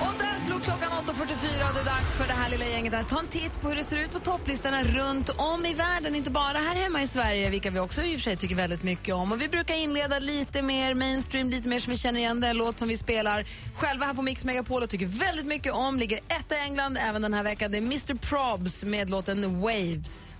[0.01, 3.09] Och där slog klockan 8.44 och det är dags för det här lilla gänget att
[3.09, 6.31] ta en titt på hur det ser ut på topplistorna runt om i världen, inte
[6.31, 9.15] bara här hemma i Sverige, vilka vi också i och för sig tycker väldigt mycket
[9.15, 9.31] om.
[9.31, 12.79] Och vi brukar inleda lite mer mainstream, lite mer som vi känner igen den låt
[12.79, 15.99] som vi spelar själva här på Mix Megapol och tycker väldigt mycket om.
[15.99, 17.71] Ligger etta i England även den här veckan.
[17.71, 20.35] Det är Mr Probs med låten Waves.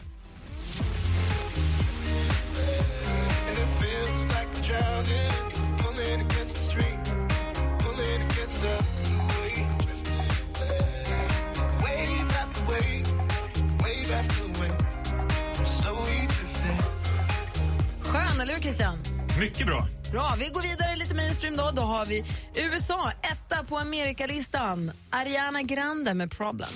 [18.42, 18.98] Eller hur Christian?
[19.40, 19.88] Mycket bra.
[20.12, 21.72] Bra, vi går vidare lite mainstream då.
[21.76, 22.24] Då har vi
[22.56, 24.92] USA, etta på Amerikalistan.
[25.10, 26.70] Ariana Grande med Problem.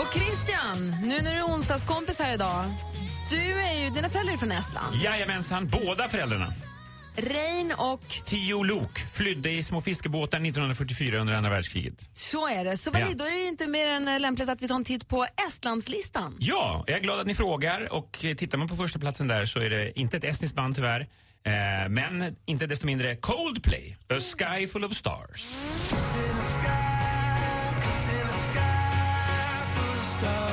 [0.00, 2.64] Och Christian, nu när du är onsdagskompis här idag.
[3.30, 4.94] Du är ju, dina föräldrar är från Estland.
[4.94, 6.52] Jajamensan, båda föräldrarna.
[7.16, 11.94] Rein och Tio lok flydde i små fiskebåtar 1944 under andra världskriget.
[12.12, 12.76] så är det.
[12.76, 13.06] Så vad Ja.
[13.14, 16.36] då är det inte mer än eh, lämpligt att vi tar en titt på Estlandslistan.
[16.40, 19.44] Ja, jag är glad att ni frågar och eh, tittar man på första platsen där
[19.44, 21.00] så är det inte ett estniskt band tyvärr.
[21.44, 25.46] Eh, men inte desto mindre Coldplay, A Sky Full of Stars.
[30.22, 30.51] Härlig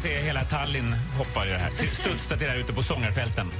[0.00, 1.70] se hela Tallinn hoppar i det här.
[1.92, 3.50] Studsar till där ute på sångarfälten.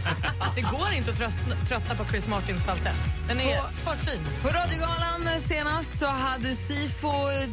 [0.54, 2.96] Det går inte att tröst- tröttna på Chris Martins falsett.
[3.28, 4.20] Den är för fin.
[4.42, 7.10] På Radiogalan senast så hade Sifo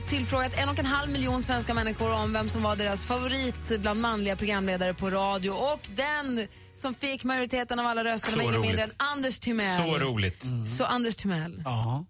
[0.07, 4.01] tillfrågat en och en halv miljon svenska människor om vem som var deras favorit bland
[4.01, 5.51] manliga programledare på radio.
[5.51, 9.77] Och den som fick majoriteten av alla röster var ingen mindre än Anders Timell.
[9.77, 10.43] Så roligt.
[10.77, 12.05] Så Anders Timell, Ja.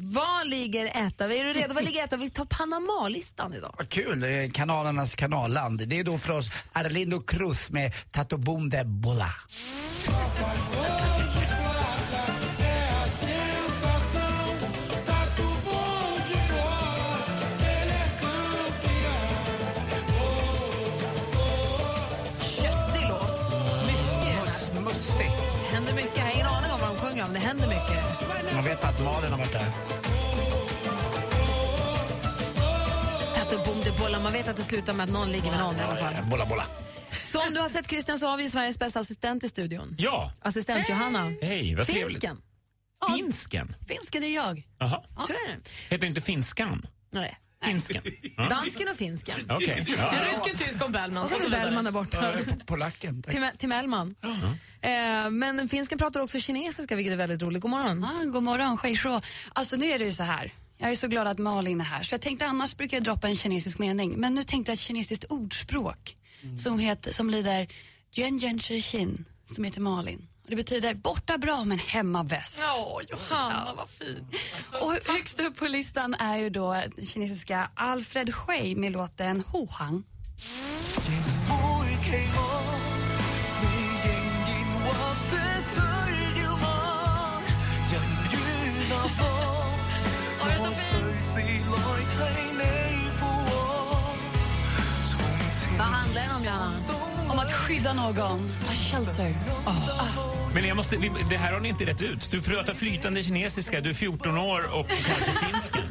[0.00, 1.24] Vad ligger etta?
[1.24, 1.74] Är du redo?
[1.74, 2.16] Vad ligger etta?
[2.16, 3.74] Vi tar Panama-listan idag.
[3.78, 5.88] Vad kul, det är kanalernas kanalland.
[5.88, 9.26] Det är då för oss Arlindo Cruz med Tato Boom de Bola.
[22.40, 23.52] Köttig låt.
[23.86, 24.84] Mycket.
[24.84, 25.30] Mustig.
[25.72, 26.16] händer mycket.
[26.16, 27.32] Jag har ingen aning om vad de sjunger om.
[27.32, 28.11] Det händer mycket.
[28.62, 29.66] Man vet att Malin har varit där.
[33.84, 34.20] De bolla.
[34.20, 36.14] Man vet att det slutar med att någon ligger med någon i alla fall.
[36.30, 36.64] Bola, bola.
[37.22, 39.96] Som du har sett Christian så har vi Sveriges bästa assistent i studion.
[39.98, 41.32] Ja, Assistent Johanna.
[41.42, 42.08] hej, vad trevligt.
[42.08, 42.42] Finsken.
[43.16, 43.74] Finsken?
[43.88, 44.62] Finsken är jag.
[45.26, 45.70] Så är det.
[45.94, 46.86] Heter inte finskan?
[47.10, 47.38] Nej.
[47.62, 48.02] Finsken?
[48.36, 48.48] Ja.
[48.50, 49.34] Dansken och finsken.
[49.50, 49.86] Okej.
[49.98, 50.12] Ja.
[50.12, 51.22] En rysk, en tysk och en Bellman.
[51.22, 51.50] Och så har vi.
[51.50, 52.32] Bellman där borta.
[52.66, 53.22] Polacken.
[53.22, 53.34] tack.
[53.34, 54.14] Tim, TimEllman.
[54.80, 57.62] Eh, men finsken pratar också kinesiska vilket är väldigt roligt.
[57.62, 58.04] God morgon.
[58.04, 59.20] Ah, god morgon, Shishro.
[59.52, 60.52] Alltså nu är det ju så här.
[60.78, 62.02] Jag är så glad att Malin är här.
[62.02, 64.14] Så jag tänkte annars brukar jag droppa en kinesisk mening.
[64.16, 66.16] Men nu tänkte jag ett kinesiskt ordspråk
[66.58, 67.66] som, heter, som lyder
[68.12, 70.28] Juan Jen Shi Xin, som heter Malin.
[70.52, 72.62] Det betyder borta bra men hemma bäst.
[72.78, 74.26] Åh, Johanna, vad fin.
[74.82, 79.66] Och högst upp på listan är ju då den kinesiska Alfred Shui med låten Ho
[79.70, 80.02] Hang.
[95.78, 97.01] Vad handlar den om Johanna?
[97.42, 98.44] Att skydda någon.
[98.68, 99.34] A shelter.
[100.54, 100.96] Men jag måste,
[101.30, 102.30] det här har ni inte rätt ut.
[102.30, 105.82] Du pratar flytande kinesiska, du är 14 år och kanske finsken.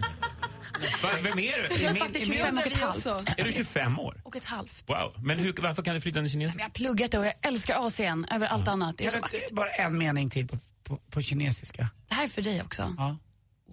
[1.03, 1.83] Va, vem är du?
[1.83, 3.05] Jag är faktiskt 25 och ett halvt.
[3.39, 4.21] Är du 25 år?
[4.23, 4.83] Och ett halvt.
[4.89, 5.13] Wow.
[5.23, 6.59] Men hur, varför kan du flytande kinesiska?
[6.61, 8.97] Jag har pluggat det och jag älskar Asien över allt annat.
[8.97, 9.43] Det är så Kan vackert.
[9.49, 11.89] du- Bara en mening till på, på, på kinesiska.
[12.07, 12.95] Det här är för dig också.
[12.97, 13.17] Ja.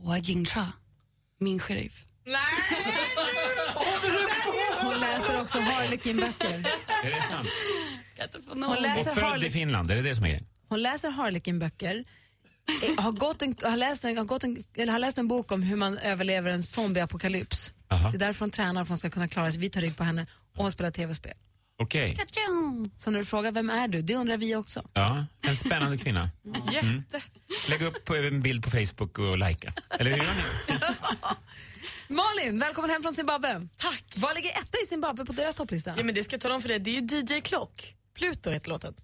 [0.05, 0.73] Wa Jingcha,
[1.41, 2.05] min sheriff.
[2.27, 2.93] Läser
[5.49, 6.55] också Harlequin-böcker.
[7.05, 7.49] Är det sant?
[8.49, 10.47] Hon Och läser, född i Harle- Finland, är det det som är grejen?
[10.69, 12.05] hon läser Harlequin-böcker.
[12.97, 15.53] eh, har, gått en, har, läst en, har, gått en, eller har läst en bok
[15.53, 17.73] om hur man överlever en zombieapokalyps.
[17.91, 18.11] Aha.
[18.11, 19.61] Det är därför hon tränar för att hon ska kunna klara sig.
[19.61, 21.35] Vi tar rygg på henne och hon spelar tv-spel.
[21.81, 22.17] Okej.
[22.97, 24.83] Så när du frågar vem är du, det undrar vi också.
[24.93, 26.31] Ja, en spännande kvinna.
[26.73, 27.21] Jätte.
[27.69, 29.73] Lägg upp en bild på Facebook och likea.
[29.99, 30.43] Eller hur gör ni?
[32.09, 33.69] Malin, välkommen hem från Zimbabwe.
[33.77, 34.05] Tack.
[34.17, 35.95] Vad ligger etta i Zimbabwe på deras topplista?
[35.97, 36.79] Ja, men det ska jag tala om för dig.
[36.79, 37.95] Det är ju DJ Klock.
[38.15, 38.95] Pluto heter låten.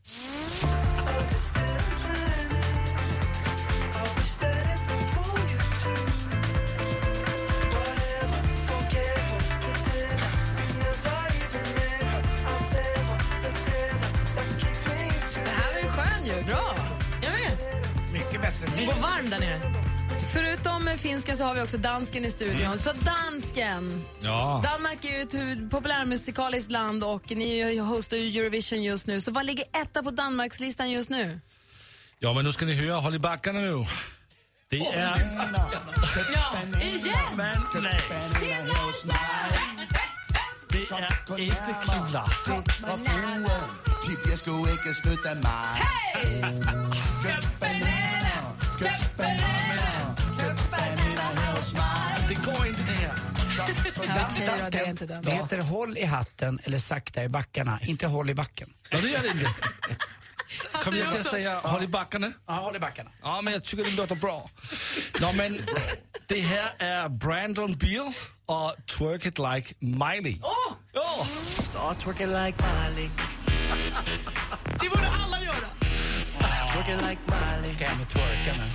[15.45, 16.45] Det här var ju skön ju.
[16.45, 16.75] Bra.
[17.23, 17.59] Jag vet.
[18.13, 18.67] Mycket bättre.
[18.77, 19.84] Den går varm där nere.
[20.35, 22.79] Förutom finsken så har vi också dansken i studion.
[22.79, 24.05] Så dansken!
[24.21, 24.63] Ja.
[24.65, 29.21] Danmark är ju ett populärmusikaliskt land och ni hostar ju Eurovision just nu.
[29.21, 31.41] Så vad ligger etta på Danmarkslistan just nu?
[32.19, 33.01] ja, men nu ska ni höra.
[33.01, 33.87] Håll i backarna nu.
[34.71, 35.09] Det är...
[36.35, 37.15] Ja, igen!
[37.37, 38.01] Men nej.
[40.69, 41.75] Det är inte
[44.05, 45.83] Kim sgu ikke snydt af mig.
[48.79, 49.44] Det
[53.81, 55.23] okej då, det är Dansken, inte den.
[55.23, 58.71] det heter håll i hatten eller sakta i backarna, inte håll i backen.
[58.91, 59.51] Ja, det gör det inte.
[60.85, 62.33] Kommer jag till att säga håll i backarna?
[62.47, 63.11] Ja, håll i backarna.
[63.23, 64.47] Ja, men jag tycker det låter bra.
[65.21, 65.59] Nå, men
[66.29, 68.13] det här är Brandon Beal
[68.47, 70.39] och Twerk It Like Miley.
[70.43, 70.75] Åh!
[70.93, 71.27] Ja.
[71.63, 73.09] Start twerking like Miley.
[74.81, 75.69] Det borde alla göra.
[76.75, 77.71] Twerking like Miley.
[77.75, 78.69] Ska hem och twerka nu.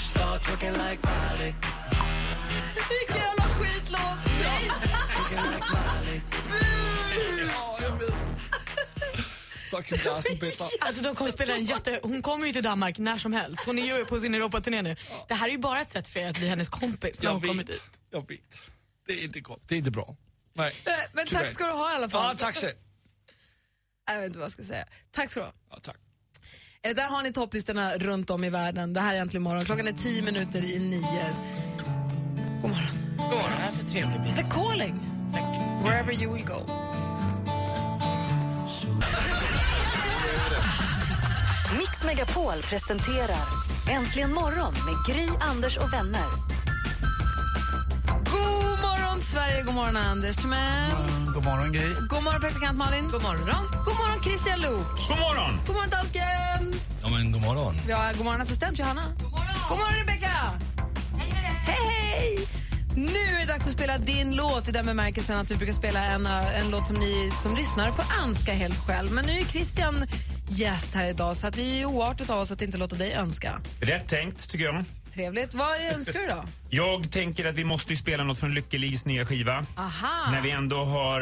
[0.10, 1.54] Start twerking like Miley.
[2.74, 4.00] Vilken jävla skitlåt!
[10.80, 12.00] Alltså, de kommer spela en jätte...
[12.02, 13.62] Hon kommer ju till Danmark när som helst.
[13.66, 14.96] Hon är ju på sin Europaturné nu.
[15.28, 17.32] Det här är ju bara ett sätt för er att bli hennes kompis när Jag
[17.32, 17.66] hon kommer vet.
[17.66, 17.80] dit.
[18.10, 18.62] Jag vet.
[19.06, 19.62] Det är inte gott.
[19.68, 20.16] Det är inte bra.
[20.54, 20.72] Nej.
[20.86, 22.34] Eh, Men tack ska du ha i alla fall.
[22.40, 22.66] Ja, tack så.
[24.06, 24.84] Jag vet inte vad jag ska säga.
[25.10, 25.52] Tack ska du ha.
[25.70, 25.96] Ja, tack.
[26.82, 28.92] Där har ni topplistorna runt om i världen.
[28.92, 29.64] Det här är Äntligen morgon.
[29.64, 31.34] Klockan är tio minuter i nio.
[32.62, 32.86] God morgon.
[33.16, 33.50] God morgon.
[33.50, 34.36] Det här är för trevlig bit.
[34.36, 35.00] The calling.
[35.82, 36.66] Wherever you will go.
[41.78, 43.44] Mix Megapol presenterar
[43.88, 46.24] Äntligen morgon med Gry, Anders och vänner.
[48.06, 50.90] God morgon Sverige, god morgon Anders Timell.
[50.90, 51.94] Mm, God morgon Gry.
[52.08, 53.08] God morgon praktikant Malin.
[53.08, 53.46] God morgon.
[53.84, 55.08] God morgon Christian Luuk.
[55.08, 55.60] God morgon!
[55.66, 56.80] God morgon dansken.
[57.02, 57.74] Ja, men god morgon.
[57.92, 59.02] Har god morgon assistent Johanna.
[59.18, 59.54] God morgon.
[59.68, 60.69] God morgon Rebecca.
[61.66, 62.38] Hej.
[62.96, 66.04] Nu är det dags att spela din låt i den bemärkelsen att vi brukar spela
[66.04, 69.12] en, eh, en låt som ni som lyssnar får önska helt själv.
[69.12, 70.06] Men nu är Christian
[70.48, 73.60] gäst här idag så att det är oartigt av oss att inte låta dig önska.
[73.80, 74.84] Rätt tänkt, tycker jag.
[75.14, 75.54] Trevligt.
[75.54, 76.44] Vad önskar du då?
[76.70, 79.64] Jag tänker att vi måste spela något från Lykke Lis nya skiva.
[79.76, 80.30] Aha.
[80.32, 81.20] När vi ändå har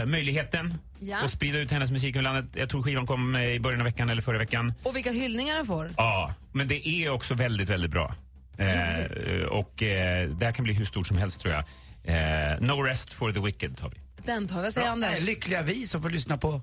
[0.00, 1.18] eh, möjligheten Ja.
[1.24, 2.46] att sprida ut hennes musik över landet.
[2.54, 4.74] Jag tror skivan kom eh, i början av veckan eller förra veckan.
[4.82, 5.90] Och vilka hyllningar den får.
[5.96, 8.14] Ja, men det är också väldigt, väldigt bra.
[8.58, 11.64] Eh, och eh, det här kan bli hur stort som helst tror jag.
[12.04, 13.96] Eh, no rest for the wicked har vi.
[14.24, 14.62] Den tar vi.
[14.62, 15.20] Vad säger Anders?
[15.20, 16.60] Lyckliga vi som får lyssna på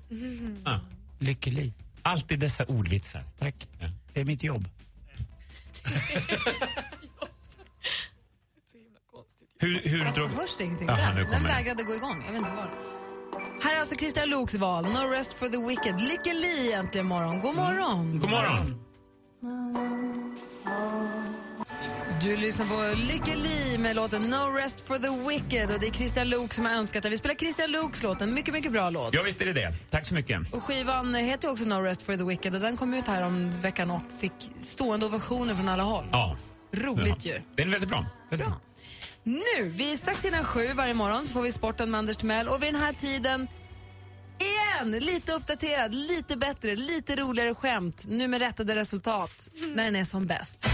[0.64, 0.80] Ja.
[1.18, 1.72] Lyckeli.
[2.02, 3.24] Alltid dessa ordvitsar.
[3.38, 3.68] Tack.
[4.12, 4.68] Det är mitt jobb.
[9.60, 10.30] Hur, hur drog...
[10.30, 10.86] Hörs det ingenting?
[10.86, 11.14] Där.
[11.14, 12.22] nu Den kommer vägrade gå igång.
[12.26, 12.70] Jag vet inte var.
[13.62, 14.84] Här är alltså Christian Luuks val.
[14.84, 16.00] No rest for the wicked.
[16.00, 17.40] Lykke Li äntligen morgon.
[17.40, 18.18] God morgon.
[18.18, 18.78] God morgon.
[22.22, 25.70] Du lyssnar på Lykke Li med låten No rest for the wicked.
[25.70, 27.08] Och det är Christian Luuk som har önskat det.
[27.08, 28.20] Vi spelar Christian Luuks låt.
[28.20, 29.14] En mycket, mycket bra låt.
[29.14, 29.72] Ja, visst är det det.
[29.90, 30.52] Tack så mycket.
[30.54, 32.54] Och skivan heter också No rest for the wicked.
[32.54, 36.04] Och den kom ut här om veckan och fick stående ovationer från alla håll.
[36.12, 36.36] Ja.
[36.72, 37.32] Roligt Ja.
[37.32, 37.40] ju.
[37.56, 38.06] Den är väldigt bra.
[38.30, 38.60] Väldigt bra.
[39.22, 42.48] Nu, vi är strax innan sju varje morgon så får vi sporten med Anders Timell
[42.48, 43.48] och vid den här tiden
[44.38, 50.04] igen, lite uppdaterad, lite bättre, lite roligare skämt, nu med rättade resultat när den är
[50.04, 50.68] som bäst.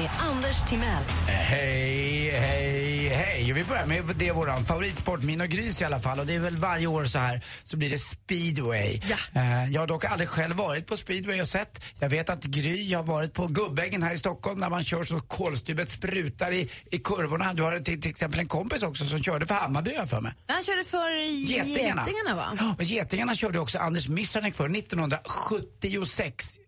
[0.00, 1.02] Med Anders Timell.
[1.26, 3.52] Hej, hej, hej.
[3.52, 6.20] Vi börjar med det är våran favoritsport, min och Grys i alla fall.
[6.20, 9.00] Och det är väl varje år så här så blir det speedway.
[9.10, 9.16] Ja.
[9.40, 11.84] Eh, jag har dock aldrig själv varit på speedway och sett.
[11.98, 15.20] Jag vet att Gry har varit på Gubbängen här i Stockholm när man kör så
[15.20, 17.54] kolstyvet sprutar i, i kurvorna.
[17.54, 20.32] Du har till, till exempel en kompis också som körde för Hammarby jag för mig.
[20.46, 22.06] Han körde för Getingarna.
[22.06, 22.74] Getingarna va?
[22.78, 26.58] Och Getingarna körde också Anders Missanek för 1976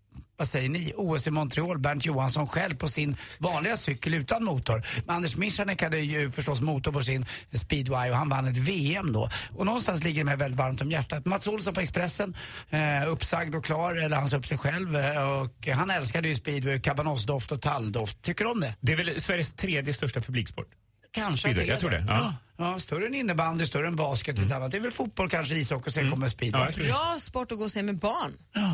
[0.42, 0.92] vad säger ni?
[0.96, 4.86] OS i Montreal, Bernt Johansson själv på sin vanliga cykel utan motor.
[5.06, 9.12] Men Anders Michanek hade ju förstås motor på sin speedway och han vann ett VM
[9.12, 9.28] då.
[9.56, 11.26] Och någonstans ligger det mig väldigt varmt om hjärtat.
[11.26, 12.36] Mats Olsson på Expressen,
[12.70, 14.96] eh, uppsagd och klar, eller han sa upp sig själv.
[14.96, 18.22] Eh, och han älskade ju speedway, kabanossdoft och talldoft.
[18.22, 18.74] Tycker du om det?
[18.80, 20.81] Det är väl Sveriges tredje största publiksport?
[21.12, 22.04] Kanske Speedway, det jag tror det.
[22.08, 22.14] Ja.
[22.14, 22.34] Ja.
[22.56, 24.70] Ja, större än innebandy, större än basket och lite annat.
[24.70, 26.72] Det är väl fotboll, kanske ishockey och sen kommer speedway.
[26.72, 28.32] Bra sport att gå och se med barn.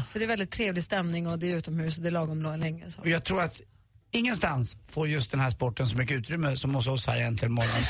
[0.09, 2.91] För det är väldigt trevlig stämning och det är utomhus och det är lagom länge.
[2.91, 3.01] Så.
[3.01, 3.61] Och jag tror att
[4.11, 7.53] ingenstans får just den här sporten så mycket utrymme som hos oss här i Äntligen
[7.53, 7.83] morgon.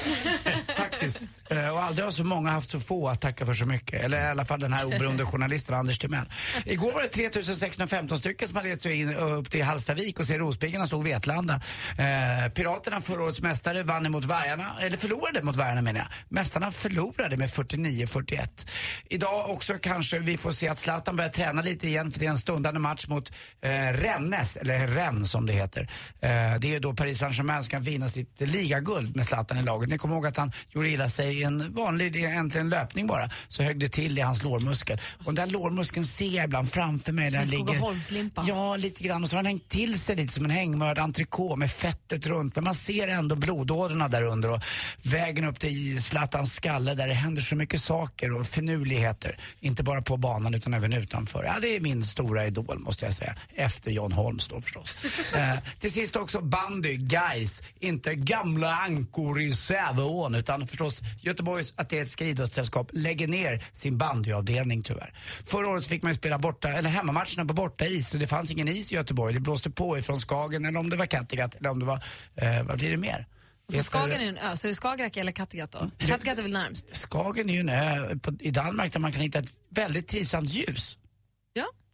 [0.76, 1.20] Faktiskt.
[1.50, 4.02] Eh, Och aldrig har så många haft så få att tacka för så mycket.
[4.04, 6.24] Eller i alla fall den här oberoende journalisten Anders Timell.
[6.64, 10.38] Igår var det 3615 stycken som hade gett sig in upp till Hallstavik och se
[10.38, 11.54] Rospiggarna slog Vetlanda.
[11.98, 16.08] Eh, Piraterna, förra årets mästare, vann emot Vargarna, eller förlorade mot Vargarna menar jag.
[16.28, 18.66] Mästarna förlorade med 49-41.
[19.08, 22.30] Idag också kanske vi får se att Zlatan börjar träna lite igen för det är
[22.30, 25.90] en stundande match mot eh, Rennes, eller Rennes som det heter.
[26.20, 29.62] Eh, det är ju då Paris Saint-Germain som kan vinna sitt ligaguld med Zlatan i
[29.62, 29.88] laget.
[29.88, 33.62] Ni kommer ihåg att han gjorde illa sig i en vanlig, egentligen löpning bara, så
[33.62, 35.00] högg det till i hans lårmuskel.
[35.18, 37.30] Och den där lårmuskeln ser jag ibland framför mig.
[37.30, 37.46] Som en.
[37.46, 38.44] Skogaholmslimpa.
[38.48, 39.22] Ja, lite grann.
[39.22, 42.54] Och så har den hängt till sig lite som en hängmörd entrecote med fettet runt.
[42.54, 44.62] Men man ser ändå blodådrorna där under och
[45.02, 49.38] vägen upp till Zlatans skalle där det händer så mycket saker och finurligheter.
[49.60, 51.44] Inte bara på banan utan även utanför.
[51.44, 53.34] Ja, det är min stora idol måste jag säga.
[53.54, 54.94] Efter John Holmes då förstås.
[55.34, 55.58] eh,
[56.00, 57.62] sist också bandy, guys.
[57.80, 65.12] Inte gamla ankor i Säveån utan förstås Göteborgs Atletiska idrottssällskap lägger ner sin bandyavdelning tyvärr.
[65.44, 68.50] Förra året fick man ju spela borta, eller hemmamatcherna på borta is och det fanns
[68.50, 69.34] ingen is i Göteborg.
[69.34, 72.02] Det blåste på ifrån Skagen eller om det var Kattegatt eller om det var,
[72.36, 73.26] eh, vad blir det mer?
[73.72, 75.90] Så Skagen är en ö, så är det Skagerrak eller Kattegatt då?
[75.98, 76.96] Kattegatt är väl närmst?
[76.96, 80.50] Skagen är ju en ö på, i Danmark där man kan hitta ett väldigt trivsamt
[80.50, 80.97] ljus.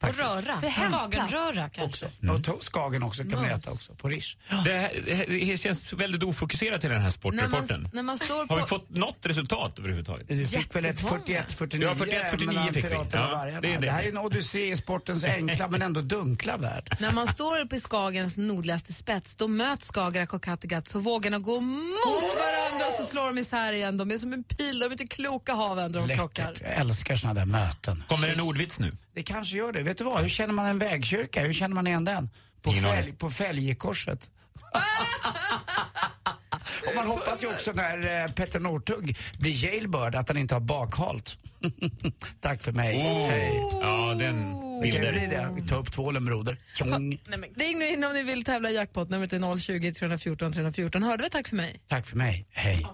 [0.01, 0.23] Faktiskt.
[0.25, 0.61] röra.
[0.61, 1.83] För hemskt Skagenröra kanske.
[1.83, 2.07] Också.
[2.07, 4.37] Och to- Skagen också kan man äta också, på Rish.
[4.65, 7.83] Det, här, det känns väldigt ofokuserat i den här När sportrapporten.
[7.83, 8.55] man, när man står på...
[8.55, 10.29] Har vi fått något resultat överhuvudtaget?
[10.29, 11.45] Du fick väl ett Jättemånga.
[11.49, 12.97] 41-49 Ja, 41-49 mellan fick vi.
[12.97, 13.79] Och Ja, det är det.
[13.87, 16.97] det här är en odyssé i sportens enkla men ändå dunkla värld.
[17.01, 21.39] När man står uppe i Skagens nordligaste spets, då möts Skagerrak och Kattegatt så vågorna
[21.39, 23.97] går mot varandra och så slår de isär igen.
[23.97, 26.47] De är som en pil, de är inte kloka haven när de krockar.
[26.47, 26.63] Läckert.
[26.63, 28.05] Jag älskar såna där möten.
[28.09, 28.93] Kommer en ordvits nu?
[29.15, 29.83] Det kanske gör det.
[29.83, 30.23] Vet du vad?
[30.23, 31.43] Hur känner man en vägkyrka?
[31.43, 32.31] Hur känner man igen den?
[32.63, 34.31] På, fälg, på fälgkorset.
[36.89, 40.61] och man hoppas ju också när eh, Petter Northug blir jailbird att han inte har
[40.61, 41.39] bakhalt.
[42.41, 42.99] Tack för mig.
[42.99, 43.53] Hej.
[43.83, 45.31] Ja, den bilden.
[45.31, 45.69] det.
[45.69, 46.59] Ta upp tvålen broder.
[46.75, 47.19] Tjong.
[47.57, 49.11] Ring nu in om ni vill tävla i jackpot.
[49.11, 51.03] Numret är 020 314 314.
[51.03, 51.81] Hörde vi tack för mig?
[51.89, 52.47] Tack för mig.
[52.51, 52.87] Hej.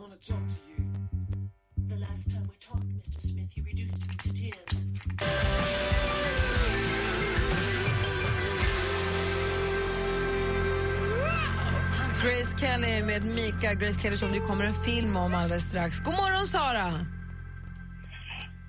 [12.24, 13.74] Grace Kelly med Mika.
[13.74, 16.00] Grace Kelly som det kommer en film om alldeles strax.
[16.00, 16.90] God morgon Sara!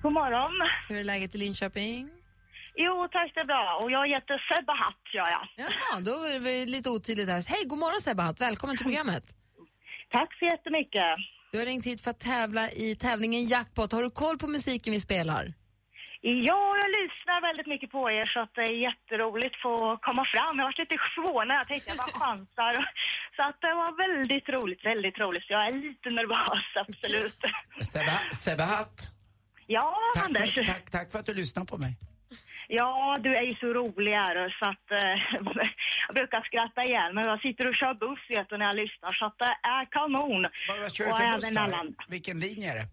[0.02, 0.50] God morgon.
[0.88, 2.10] Hur är läget i Linköping?
[2.76, 3.80] Jo, tack det är bra.
[3.82, 5.44] Och jag heter Sebbe Hatt, gör jag.
[5.56, 7.42] Jaha, då är det lite otydligt här.
[7.48, 9.24] Hej, god morgon Sebbe Välkommen till programmet.
[10.10, 11.16] Tack så jättemycket.
[11.52, 13.92] Du har ringt hit för att tävla i tävlingen Jackpot.
[13.92, 15.54] Har du koll på musiken vi spelar?
[16.24, 20.24] Ja, jag lyssnar väldigt mycket på er så att det är jätteroligt att få komma
[20.34, 20.58] fram.
[20.58, 21.56] Jag var lite förvånad.
[21.56, 22.74] Jag tänkte jag bara chansar.
[23.36, 25.44] Så att det var väldigt roligt, väldigt roligt.
[25.46, 27.40] Så jag är lite nervös, absolut.
[28.64, 28.98] Hatt.
[29.66, 30.54] Ja, Tack Anders.
[30.54, 31.92] för, tack, tack för att du lyssnar på mig.
[32.68, 35.16] Ja, du är ju så rolig är du, så att eh,
[36.06, 37.14] jag brukar skratta igen.
[37.14, 39.84] Men jag sitter och kör buss vet du, när jag lyssnar så att det är
[39.96, 40.46] kanon.
[40.68, 41.84] Vad, kör du för buss även alla.
[42.08, 42.86] Vilken linje är det?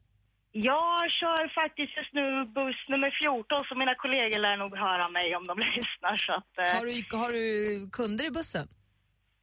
[0.52, 5.36] Jag kör faktiskt just nu buss nummer 14 så mina kollegor lär nog höra mig
[5.36, 6.18] om de lyssnar.
[6.18, 8.68] Så att, eh, Har du, har du kunder i bussen?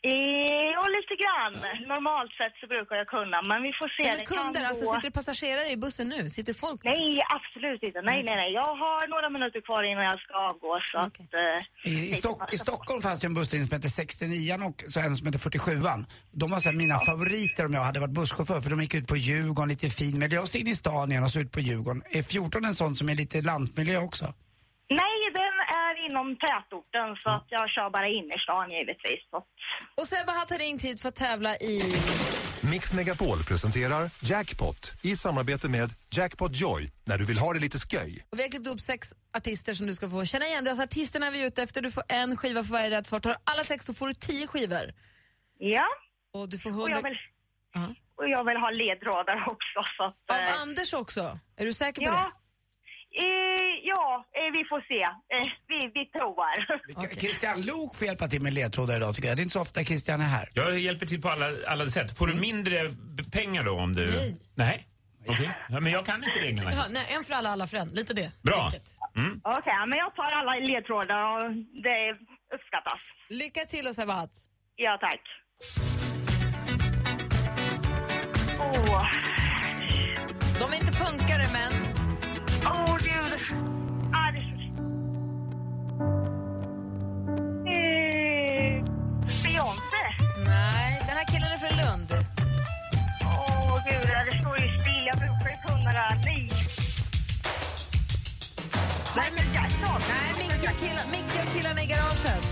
[0.03, 1.55] Eh, ja, lite grann.
[1.95, 4.03] Normalt sett så brukar jag kunna, men vi får se.
[4.03, 6.31] Nej, Det men kunder, kan alltså gå- sitter det passagerare i bussen nu?
[6.31, 6.91] Sitter folk där?
[6.91, 8.01] Nej, absolut inte.
[8.03, 8.53] Nej, nej, nej.
[8.53, 11.19] Jag har några minuter kvar innan jag ska avgå så att...
[11.21, 15.01] Eh, I, i, Stock, I Stockholm fanns det en busslinje som hette 69 och så
[15.01, 16.05] en som hette 47an.
[16.33, 19.07] De var så här mina favoriter om jag hade varit busschaufför för de gick ut
[19.07, 21.61] på Djurgården, lite fin miljö och så in i stan igen och så ut på
[21.61, 22.03] Djurgården.
[22.11, 24.25] Är 14 en sån som är lite lantmiljö också?
[24.91, 25.56] nej, den
[26.09, 29.21] inom tätorten så att jag kör bara innerstan givetvis.
[29.31, 29.37] Så.
[30.01, 31.75] Och Sebbe har ringt hit för att tävla i...
[32.71, 37.79] Mix Megapol presenterar Jackpot i samarbete med Jackpot Joy när du vill ha det lite
[37.79, 38.25] sköj.
[38.31, 40.65] Och vi har klippt upp sex artister som du ska få känna igen.
[40.65, 41.83] Det är alltså artisterna vi är ute efter.
[41.83, 43.21] Du får en skiva för varje rätt svar.
[43.21, 44.93] Tar du alla sex då får du tio skivor.
[45.59, 45.87] Ja.
[46.33, 46.97] Och du får Och hundra...
[46.97, 47.19] jag vill,
[47.75, 47.95] Ja.
[48.17, 49.81] och jag vill ha ledtrådar också.
[49.97, 51.39] Så att, Av eh, Anders också?
[51.57, 52.13] Är du säker på ja.
[52.13, 52.46] det?
[53.19, 53.25] Eh,
[53.83, 55.03] ja, eh, vi får se.
[55.35, 56.55] Eh, vi vi, provar.
[57.21, 59.37] Christian Lok får hjälpa till med ledtrådar idag tycker jag.
[59.37, 60.49] Det är inte så ofta Christian är här.
[60.55, 62.19] Jag hjälper till på alla, alla sätt.
[62.19, 64.07] Får du mindre b- pengar då om du...
[64.07, 64.37] Nej.
[64.55, 64.87] Nej?
[65.29, 65.51] Okej.
[65.69, 66.85] Ja, men jag kan inte reglerna.
[66.91, 67.89] Nej, en för alla, alla för en.
[67.89, 68.33] Lite det.
[68.43, 68.71] Bra.
[69.17, 69.41] Mm.
[69.45, 71.53] Okej, men jag tar alla ledtrådar och
[71.83, 72.13] det
[72.55, 73.01] uppskattas.
[73.29, 74.31] Lycka till Sabat.
[74.77, 75.21] Ja, tack.
[78.61, 79.07] Åh,
[80.61, 81.73] De är inte punkare, men...
[82.75, 83.33] åh gud.
[84.13, 84.57] Ah, det är så...
[87.71, 88.85] Eh,
[89.45, 90.05] Beyoncé.
[90.47, 92.13] Nej, den här killen är från Lund.
[93.25, 95.07] Åh gud, det står ju still.
[95.07, 96.17] Jag brukar ju kunna det här.
[96.25, 96.49] Nej.
[99.17, 99.47] Nej, men,
[100.09, 102.47] nej Micke och killar- Micke och killarna i garaget.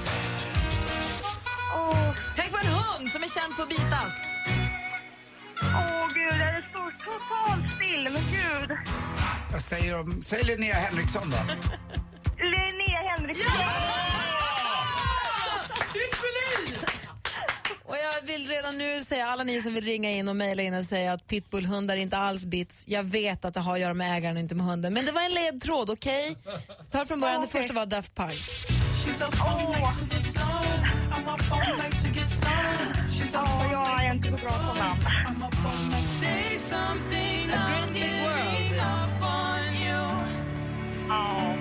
[2.36, 4.33] Tänk på en hund som är känd för att bitas.
[6.24, 8.08] Gud, det står totalt still.
[8.12, 8.78] Men gud.
[9.52, 10.22] Vad säger de?
[10.22, 11.36] Säg Linnea Henriksson då.
[12.38, 13.52] Linnea Henriksson.
[17.84, 20.74] Och jag vill redan nu säga, alla ni som vill ringa in och mejla in
[20.74, 22.84] och säga att pitbullhundar inte alls bits.
[22.88, 24.92] Jag vet att det har att göra med ägaren, inte med hunden.
[24.92, 26.36] Men det var en ledtråd, okej?
[26.90, 28.73] Ta från början, det första var Daft Punk.
[29.04, 29.72] She's up all oh.
[29.72, 30.80] night to the sun.
[31.12, 32.26] I'm up all night to get.
[33.10, 34.32] She's up all night to.
[35.26, 36.08] I'm up all night.
[36.20, 37.50] Say something.
[37.50, 38.80] A great big world.
[38.80, 39.74] Up on.
[39.76, 39.84] Oh.
[39.84, 40.00] You.
[41.10, 41.54] Oh.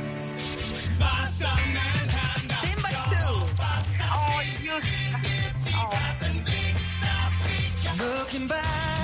[5.75, 5.91] oh
[7.99, 9.02] Looking back.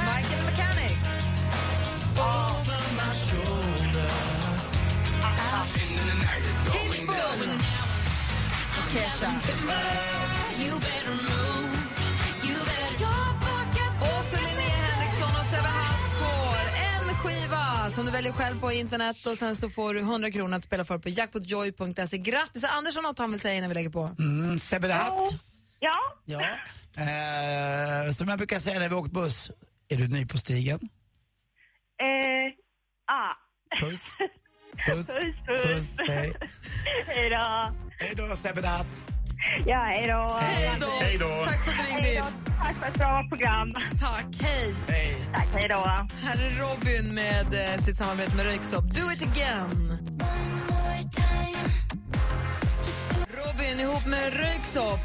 [8.92, 9.30] Kesha.
[14.02, 16.60] Och så Linnea Henriksson och Sebbe Hatt får
[17.10, 20.58] en skiva som du väljer själv på internet och sen så får du 100 kronor
[20.58, 22.18] att spela för på jackpotjoy.se.
[22.18, 22.64] Grattis!
[22.64, 24.10] Anders har något han vill säga innan vi lägger på.
[24.20, 25.28] Mm, Sebbe the Hatt.
[25.80, 25.98] Ja.
[26.26, 26.42] Ja.
[26.98, 29.52] Eh, som jag brukar säga när vi åkt buss,
[29.90, 30.80] är du ny på stigen?
[32.02, 32.54] Eh,
[33.12, 33.36] ah.
[33.82, 34.14] Puss.
[34.86, 35.08] Puss.
[35.08, 35.98] Puss, puss.
[35.98, 35.98] Puss.
[36.08, 36.34] Hej.
[37.08, 37.74] Hej då.
[38.00, 39.04] Hej då Sebbe the Hatt.
[39.66, 40.38] Ja, hej då.
[40.42, 41.44] Hej då.
[41.46, 42.24] Tack för att du ringde Hej in.
[42.60, 43.74] Tack för ett bra program.
[44.00, 44.76] Tack, hej.
[44.88, 45.18] Hej.
[45.34, 46.08] Tack, hej då.
[46.22, 48.84] Här är Robin med eh, sitt samarbete med Röyksopp.
[48.84, 50.00] Do it again!
[53.80, 55.00] Robin ihop med Röyksopp,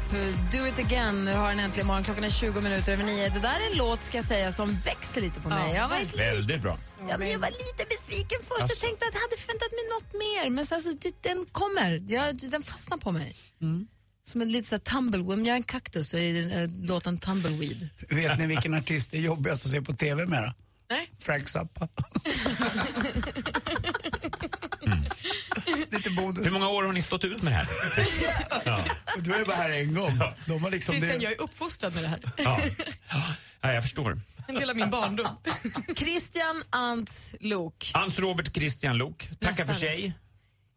[0.51, 1.25] Do it again.
[1.25, 2.03] Nu har den äntligen morgon.
[2.03, 3.29] Klockan är 20 minuter över nio.
[3.29, 5.75] Det där är en låt, ska jag säga, som växer lite på mig.
[5.75, 6.77] jag, var lite, Väldigt bra.
[7.09, 8.61] ja, men jag var lite besviken först.
[8.61, 8.75] Alltså.
[8.75, 10.49] Jag tänkte att jag hade förväntat mig något mer.
[10.49, 12.03] Men sen så, det- den kommer.
[12.11, 13.35] Jag, den fastnar på mig.
[14.23, 15.39] Som en lite så här tumbleweed.
[15.39, 17.87] Om jag är en kaktus så är den, äh, låten Tumbleweed.
[18.09, 20.53] Vet ni vilken artist är jobbigast att se på TV med då?
[20.89, 21.09] Nej.
[21.19, 21.87] Frank Zappa.
[26.25, 27.67] Hur många år har ni stått ut med det här?
[28.65, 28.83] Ja.
[29.19, 30.11] Du är bara här en gång.
[30.45, 31.23] De har liksom Christian, det.
[31.23, 32.19] jag är uppfostrad med det här.
[32.37, 32.59] Ja.
[33.61, 34.17] ja, jag förstår.
[34.47, 35.27] En del av min barndom.
[35.95, 37.91] Christian Ants Lok.
[37.93, 40.13] Hans Robert Christian Lok tackar för sig.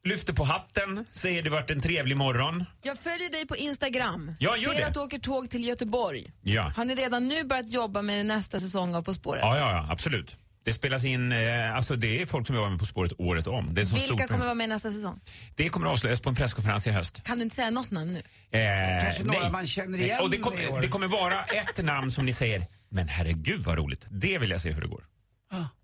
[0.04, 2.64] Lyfter på hatten, säger det varit en trevlig morgon.
[2.82, 4.32] Jag följer dig på Instagram.
[4.40, 4.86] Ja, gör Ser det.
[4.86, 6.32] att du åker tåg till Göteborg.
[6.42, 6.72] Ja.
[6.76, 9.40] Har ni redan nu börjat jobba med nästa säsong av På spåret?
[9.42, 10.36] Ja, ja, ja, absolut.
[10.68, 13.74] Det spelas in, eh, alltså det är folk som jobbar med På spåret året om.
[13.74, 15.20] Det, är så Vilka kommer vara med nästa säsong?
[15.56, 17.22] det kommer att avslöjas på en presskonferens i höst.
[17.24, 18.18] Kan du inte säga något namn nu?
[18.58, 19.50] Eh, Kanske några nej.
[19.52, 20.80] man känner igen Och det, år.
[20.80, 24.06] det kommer vara ett namn som ni säger, men herregud vad roligt.
[24.10, 25.04] Det vill jag se hur det går.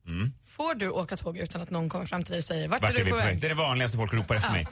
[0.08, 0.32] Mm.
[0.46, 2.90] Får du åka tåg utan att någon kommer fram till dig och säger vart, Vart
[2.90, 3.40] är du på väg?
[3.40, 4.52] Det är det vanligaste folk ropar efter Ja.
[4.54, 4.66] mig.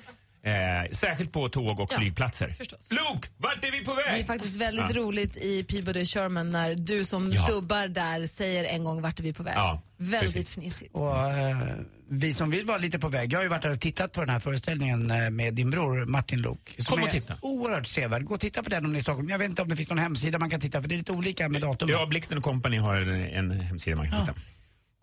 [0.44, 2.48] Eh, särskilt på tåg och Ja, flygplatser.
[2.58, 2.88] förstås.
[2.90, 4.26] Luke, vart är vi på Det är väg?
[4.26, 4.96] faktiskt väldigt Ja.
[5.02, 7.46] roligt i Peabody Sherman när du som Ja.
[7.46, 9.54] dubbar där säger en gång vart är vi på väg.
[9.56, 10.54] Ja, väldigt precis.
[10.54, 10.94] fnissigt.
[10.94, 11.58] Och eh,
[12.08, 14.20] vi som vill vara lite på väg, jag har ju varit där och tittat på
[14.20, 16.74] den här föreställningen eh, med din bror Martin Lok.
[16.78, 17.36] Som Kom och är titta.
[17.42, 18.24] oerhört sevärd.
[18.24, 19.28] Gå och titta på den om ni är i Stockholm.
[19.28, 21.12] Jag vet inte om det finns någon hemsida man kan titta för det är lite
[21.12, 21.88] olika med datum.
[21.88, 24.34] Ja, Blixten Company har en hemsida man kan hitta.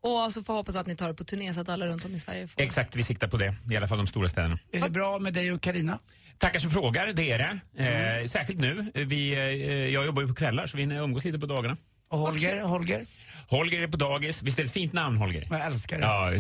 [0.02, 2.06] Och så får jag hoppas att ni tar det på turné så att alla runt
[2.06, 2.62] om i Sverige får.
[2.62, 3.56] Exakt, vi siktar på det.
[3.72, 4.58] I alla fall de stora städerna.
[4.72, 6.00] Är det bra med dig och Karina?
[6.38, 7.60] Tackar som frågar, det är det.
[7.78, 8.22] Mm.
[8.22, 8.92] Eh, särskilt nu.
[8.94, 9.40] Vi, eh,
[9.74, 11.78] jag jobbar ju på kvällar så vi umgås lite på dagarna.
[12.10, 12.62] Och Holger?
[12.62, 13.06] Holger?
[13.50, 14.44] Holger är på dagis.
[14.44, 15.48] Visst är det ett fint namn, Holger?
[15.52, 16.06] Jag älskar det.
[16.06, 16.32] Ja,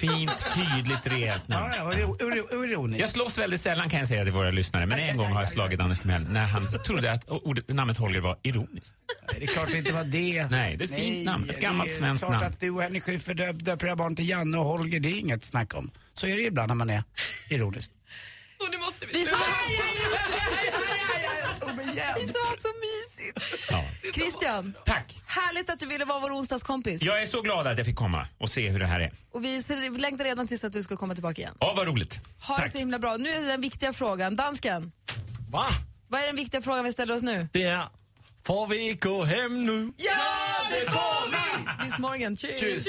[0.00, 1.72] fint, tydligt, rejält namn.
[1.78, 3.00] Ja, ja, ironiskt.
[3.00, 5.48] Jag slåss väldigt sällan kan jag säga till våra lyssnare, men en gång har jag
[5.50, 8.94] slagit Anders Timell när han trodde att ordet, namnet Holger var ironiskt.
[9.38, 10.46] Det är klart det inte var det.
[10.50, 11.50] Nej, det är ett fint namn.
[11.50, 12.46] Ett gammalt det är svenskt klart namn.
[12.52, 15.18] att du och Henrik Schyffert döp- döper era barn till Janne och Holger, det är
[15.18, 15.90] inget snack om.
[16.12, 17.02] Så är det ibland när man är
[17.48, 17.90] ironisk.
[18.60, 19.84] Och nu måste vi Vi sa sluta.
[22.18, 23.40] Vi sa allt så mysigt.
[24.14, 25.22] Christian, Tack.
[25.26, 27.02] härligt att du ville vara vår onsdagskompis.
[27.02, 29.12] Jag är så glad att jag fick komma och se hur det här är.
[29.32, 31.54] Och vi ser, vi längtar redan tills att du ska komma tillbaka igen.
[31.60, 32.20] Ja, vad roligt.
[32.40, 32.72] Ha det Tack.
[32.72, 33.16] så himla bra.
[33.16, 34.36] Nu är det den viktiga frågan.
[34.36, 34.92] Dansken,
[35.50, 35.66] Va?
[36.08, 37.48] vad är den viktiga frågan vi ställer oss nu?
[37.52, 37.88] Det är,
[38.46, 39.92] får vi gå hem nu?
[39.96, 40.12] Ja,
[40.70, 41.84] det får vi!
[41.84, 42.36] Bis morgon.
[42.36, 42.86] Cheers.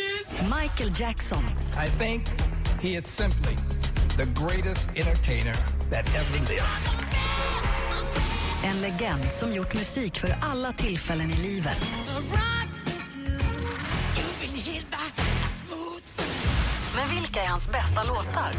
[0.62, 1.44] Michael Jackson.
[1.86, 2.28] I think
[2.82, 3.56] he is simply
[4.18, 5.56] the greatest entertainer
[5.90, 6.90] that ever lived.
[8.64, 11.82] En legend som gjort musik för alla tillfällen i livet.
[16.96, 18.54] Men vilka är hans bästa låtar?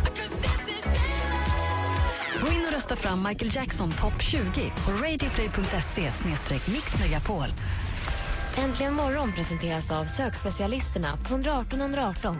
[2.42, 6.10] Gå in och rösta fram Michael Jackson topp 20 på radioplay.se
[6.72, 7.48] mixmegapol.
[8.56, 12.36] Äntligen morgon presenteras av sökspecialisterna på 118 118.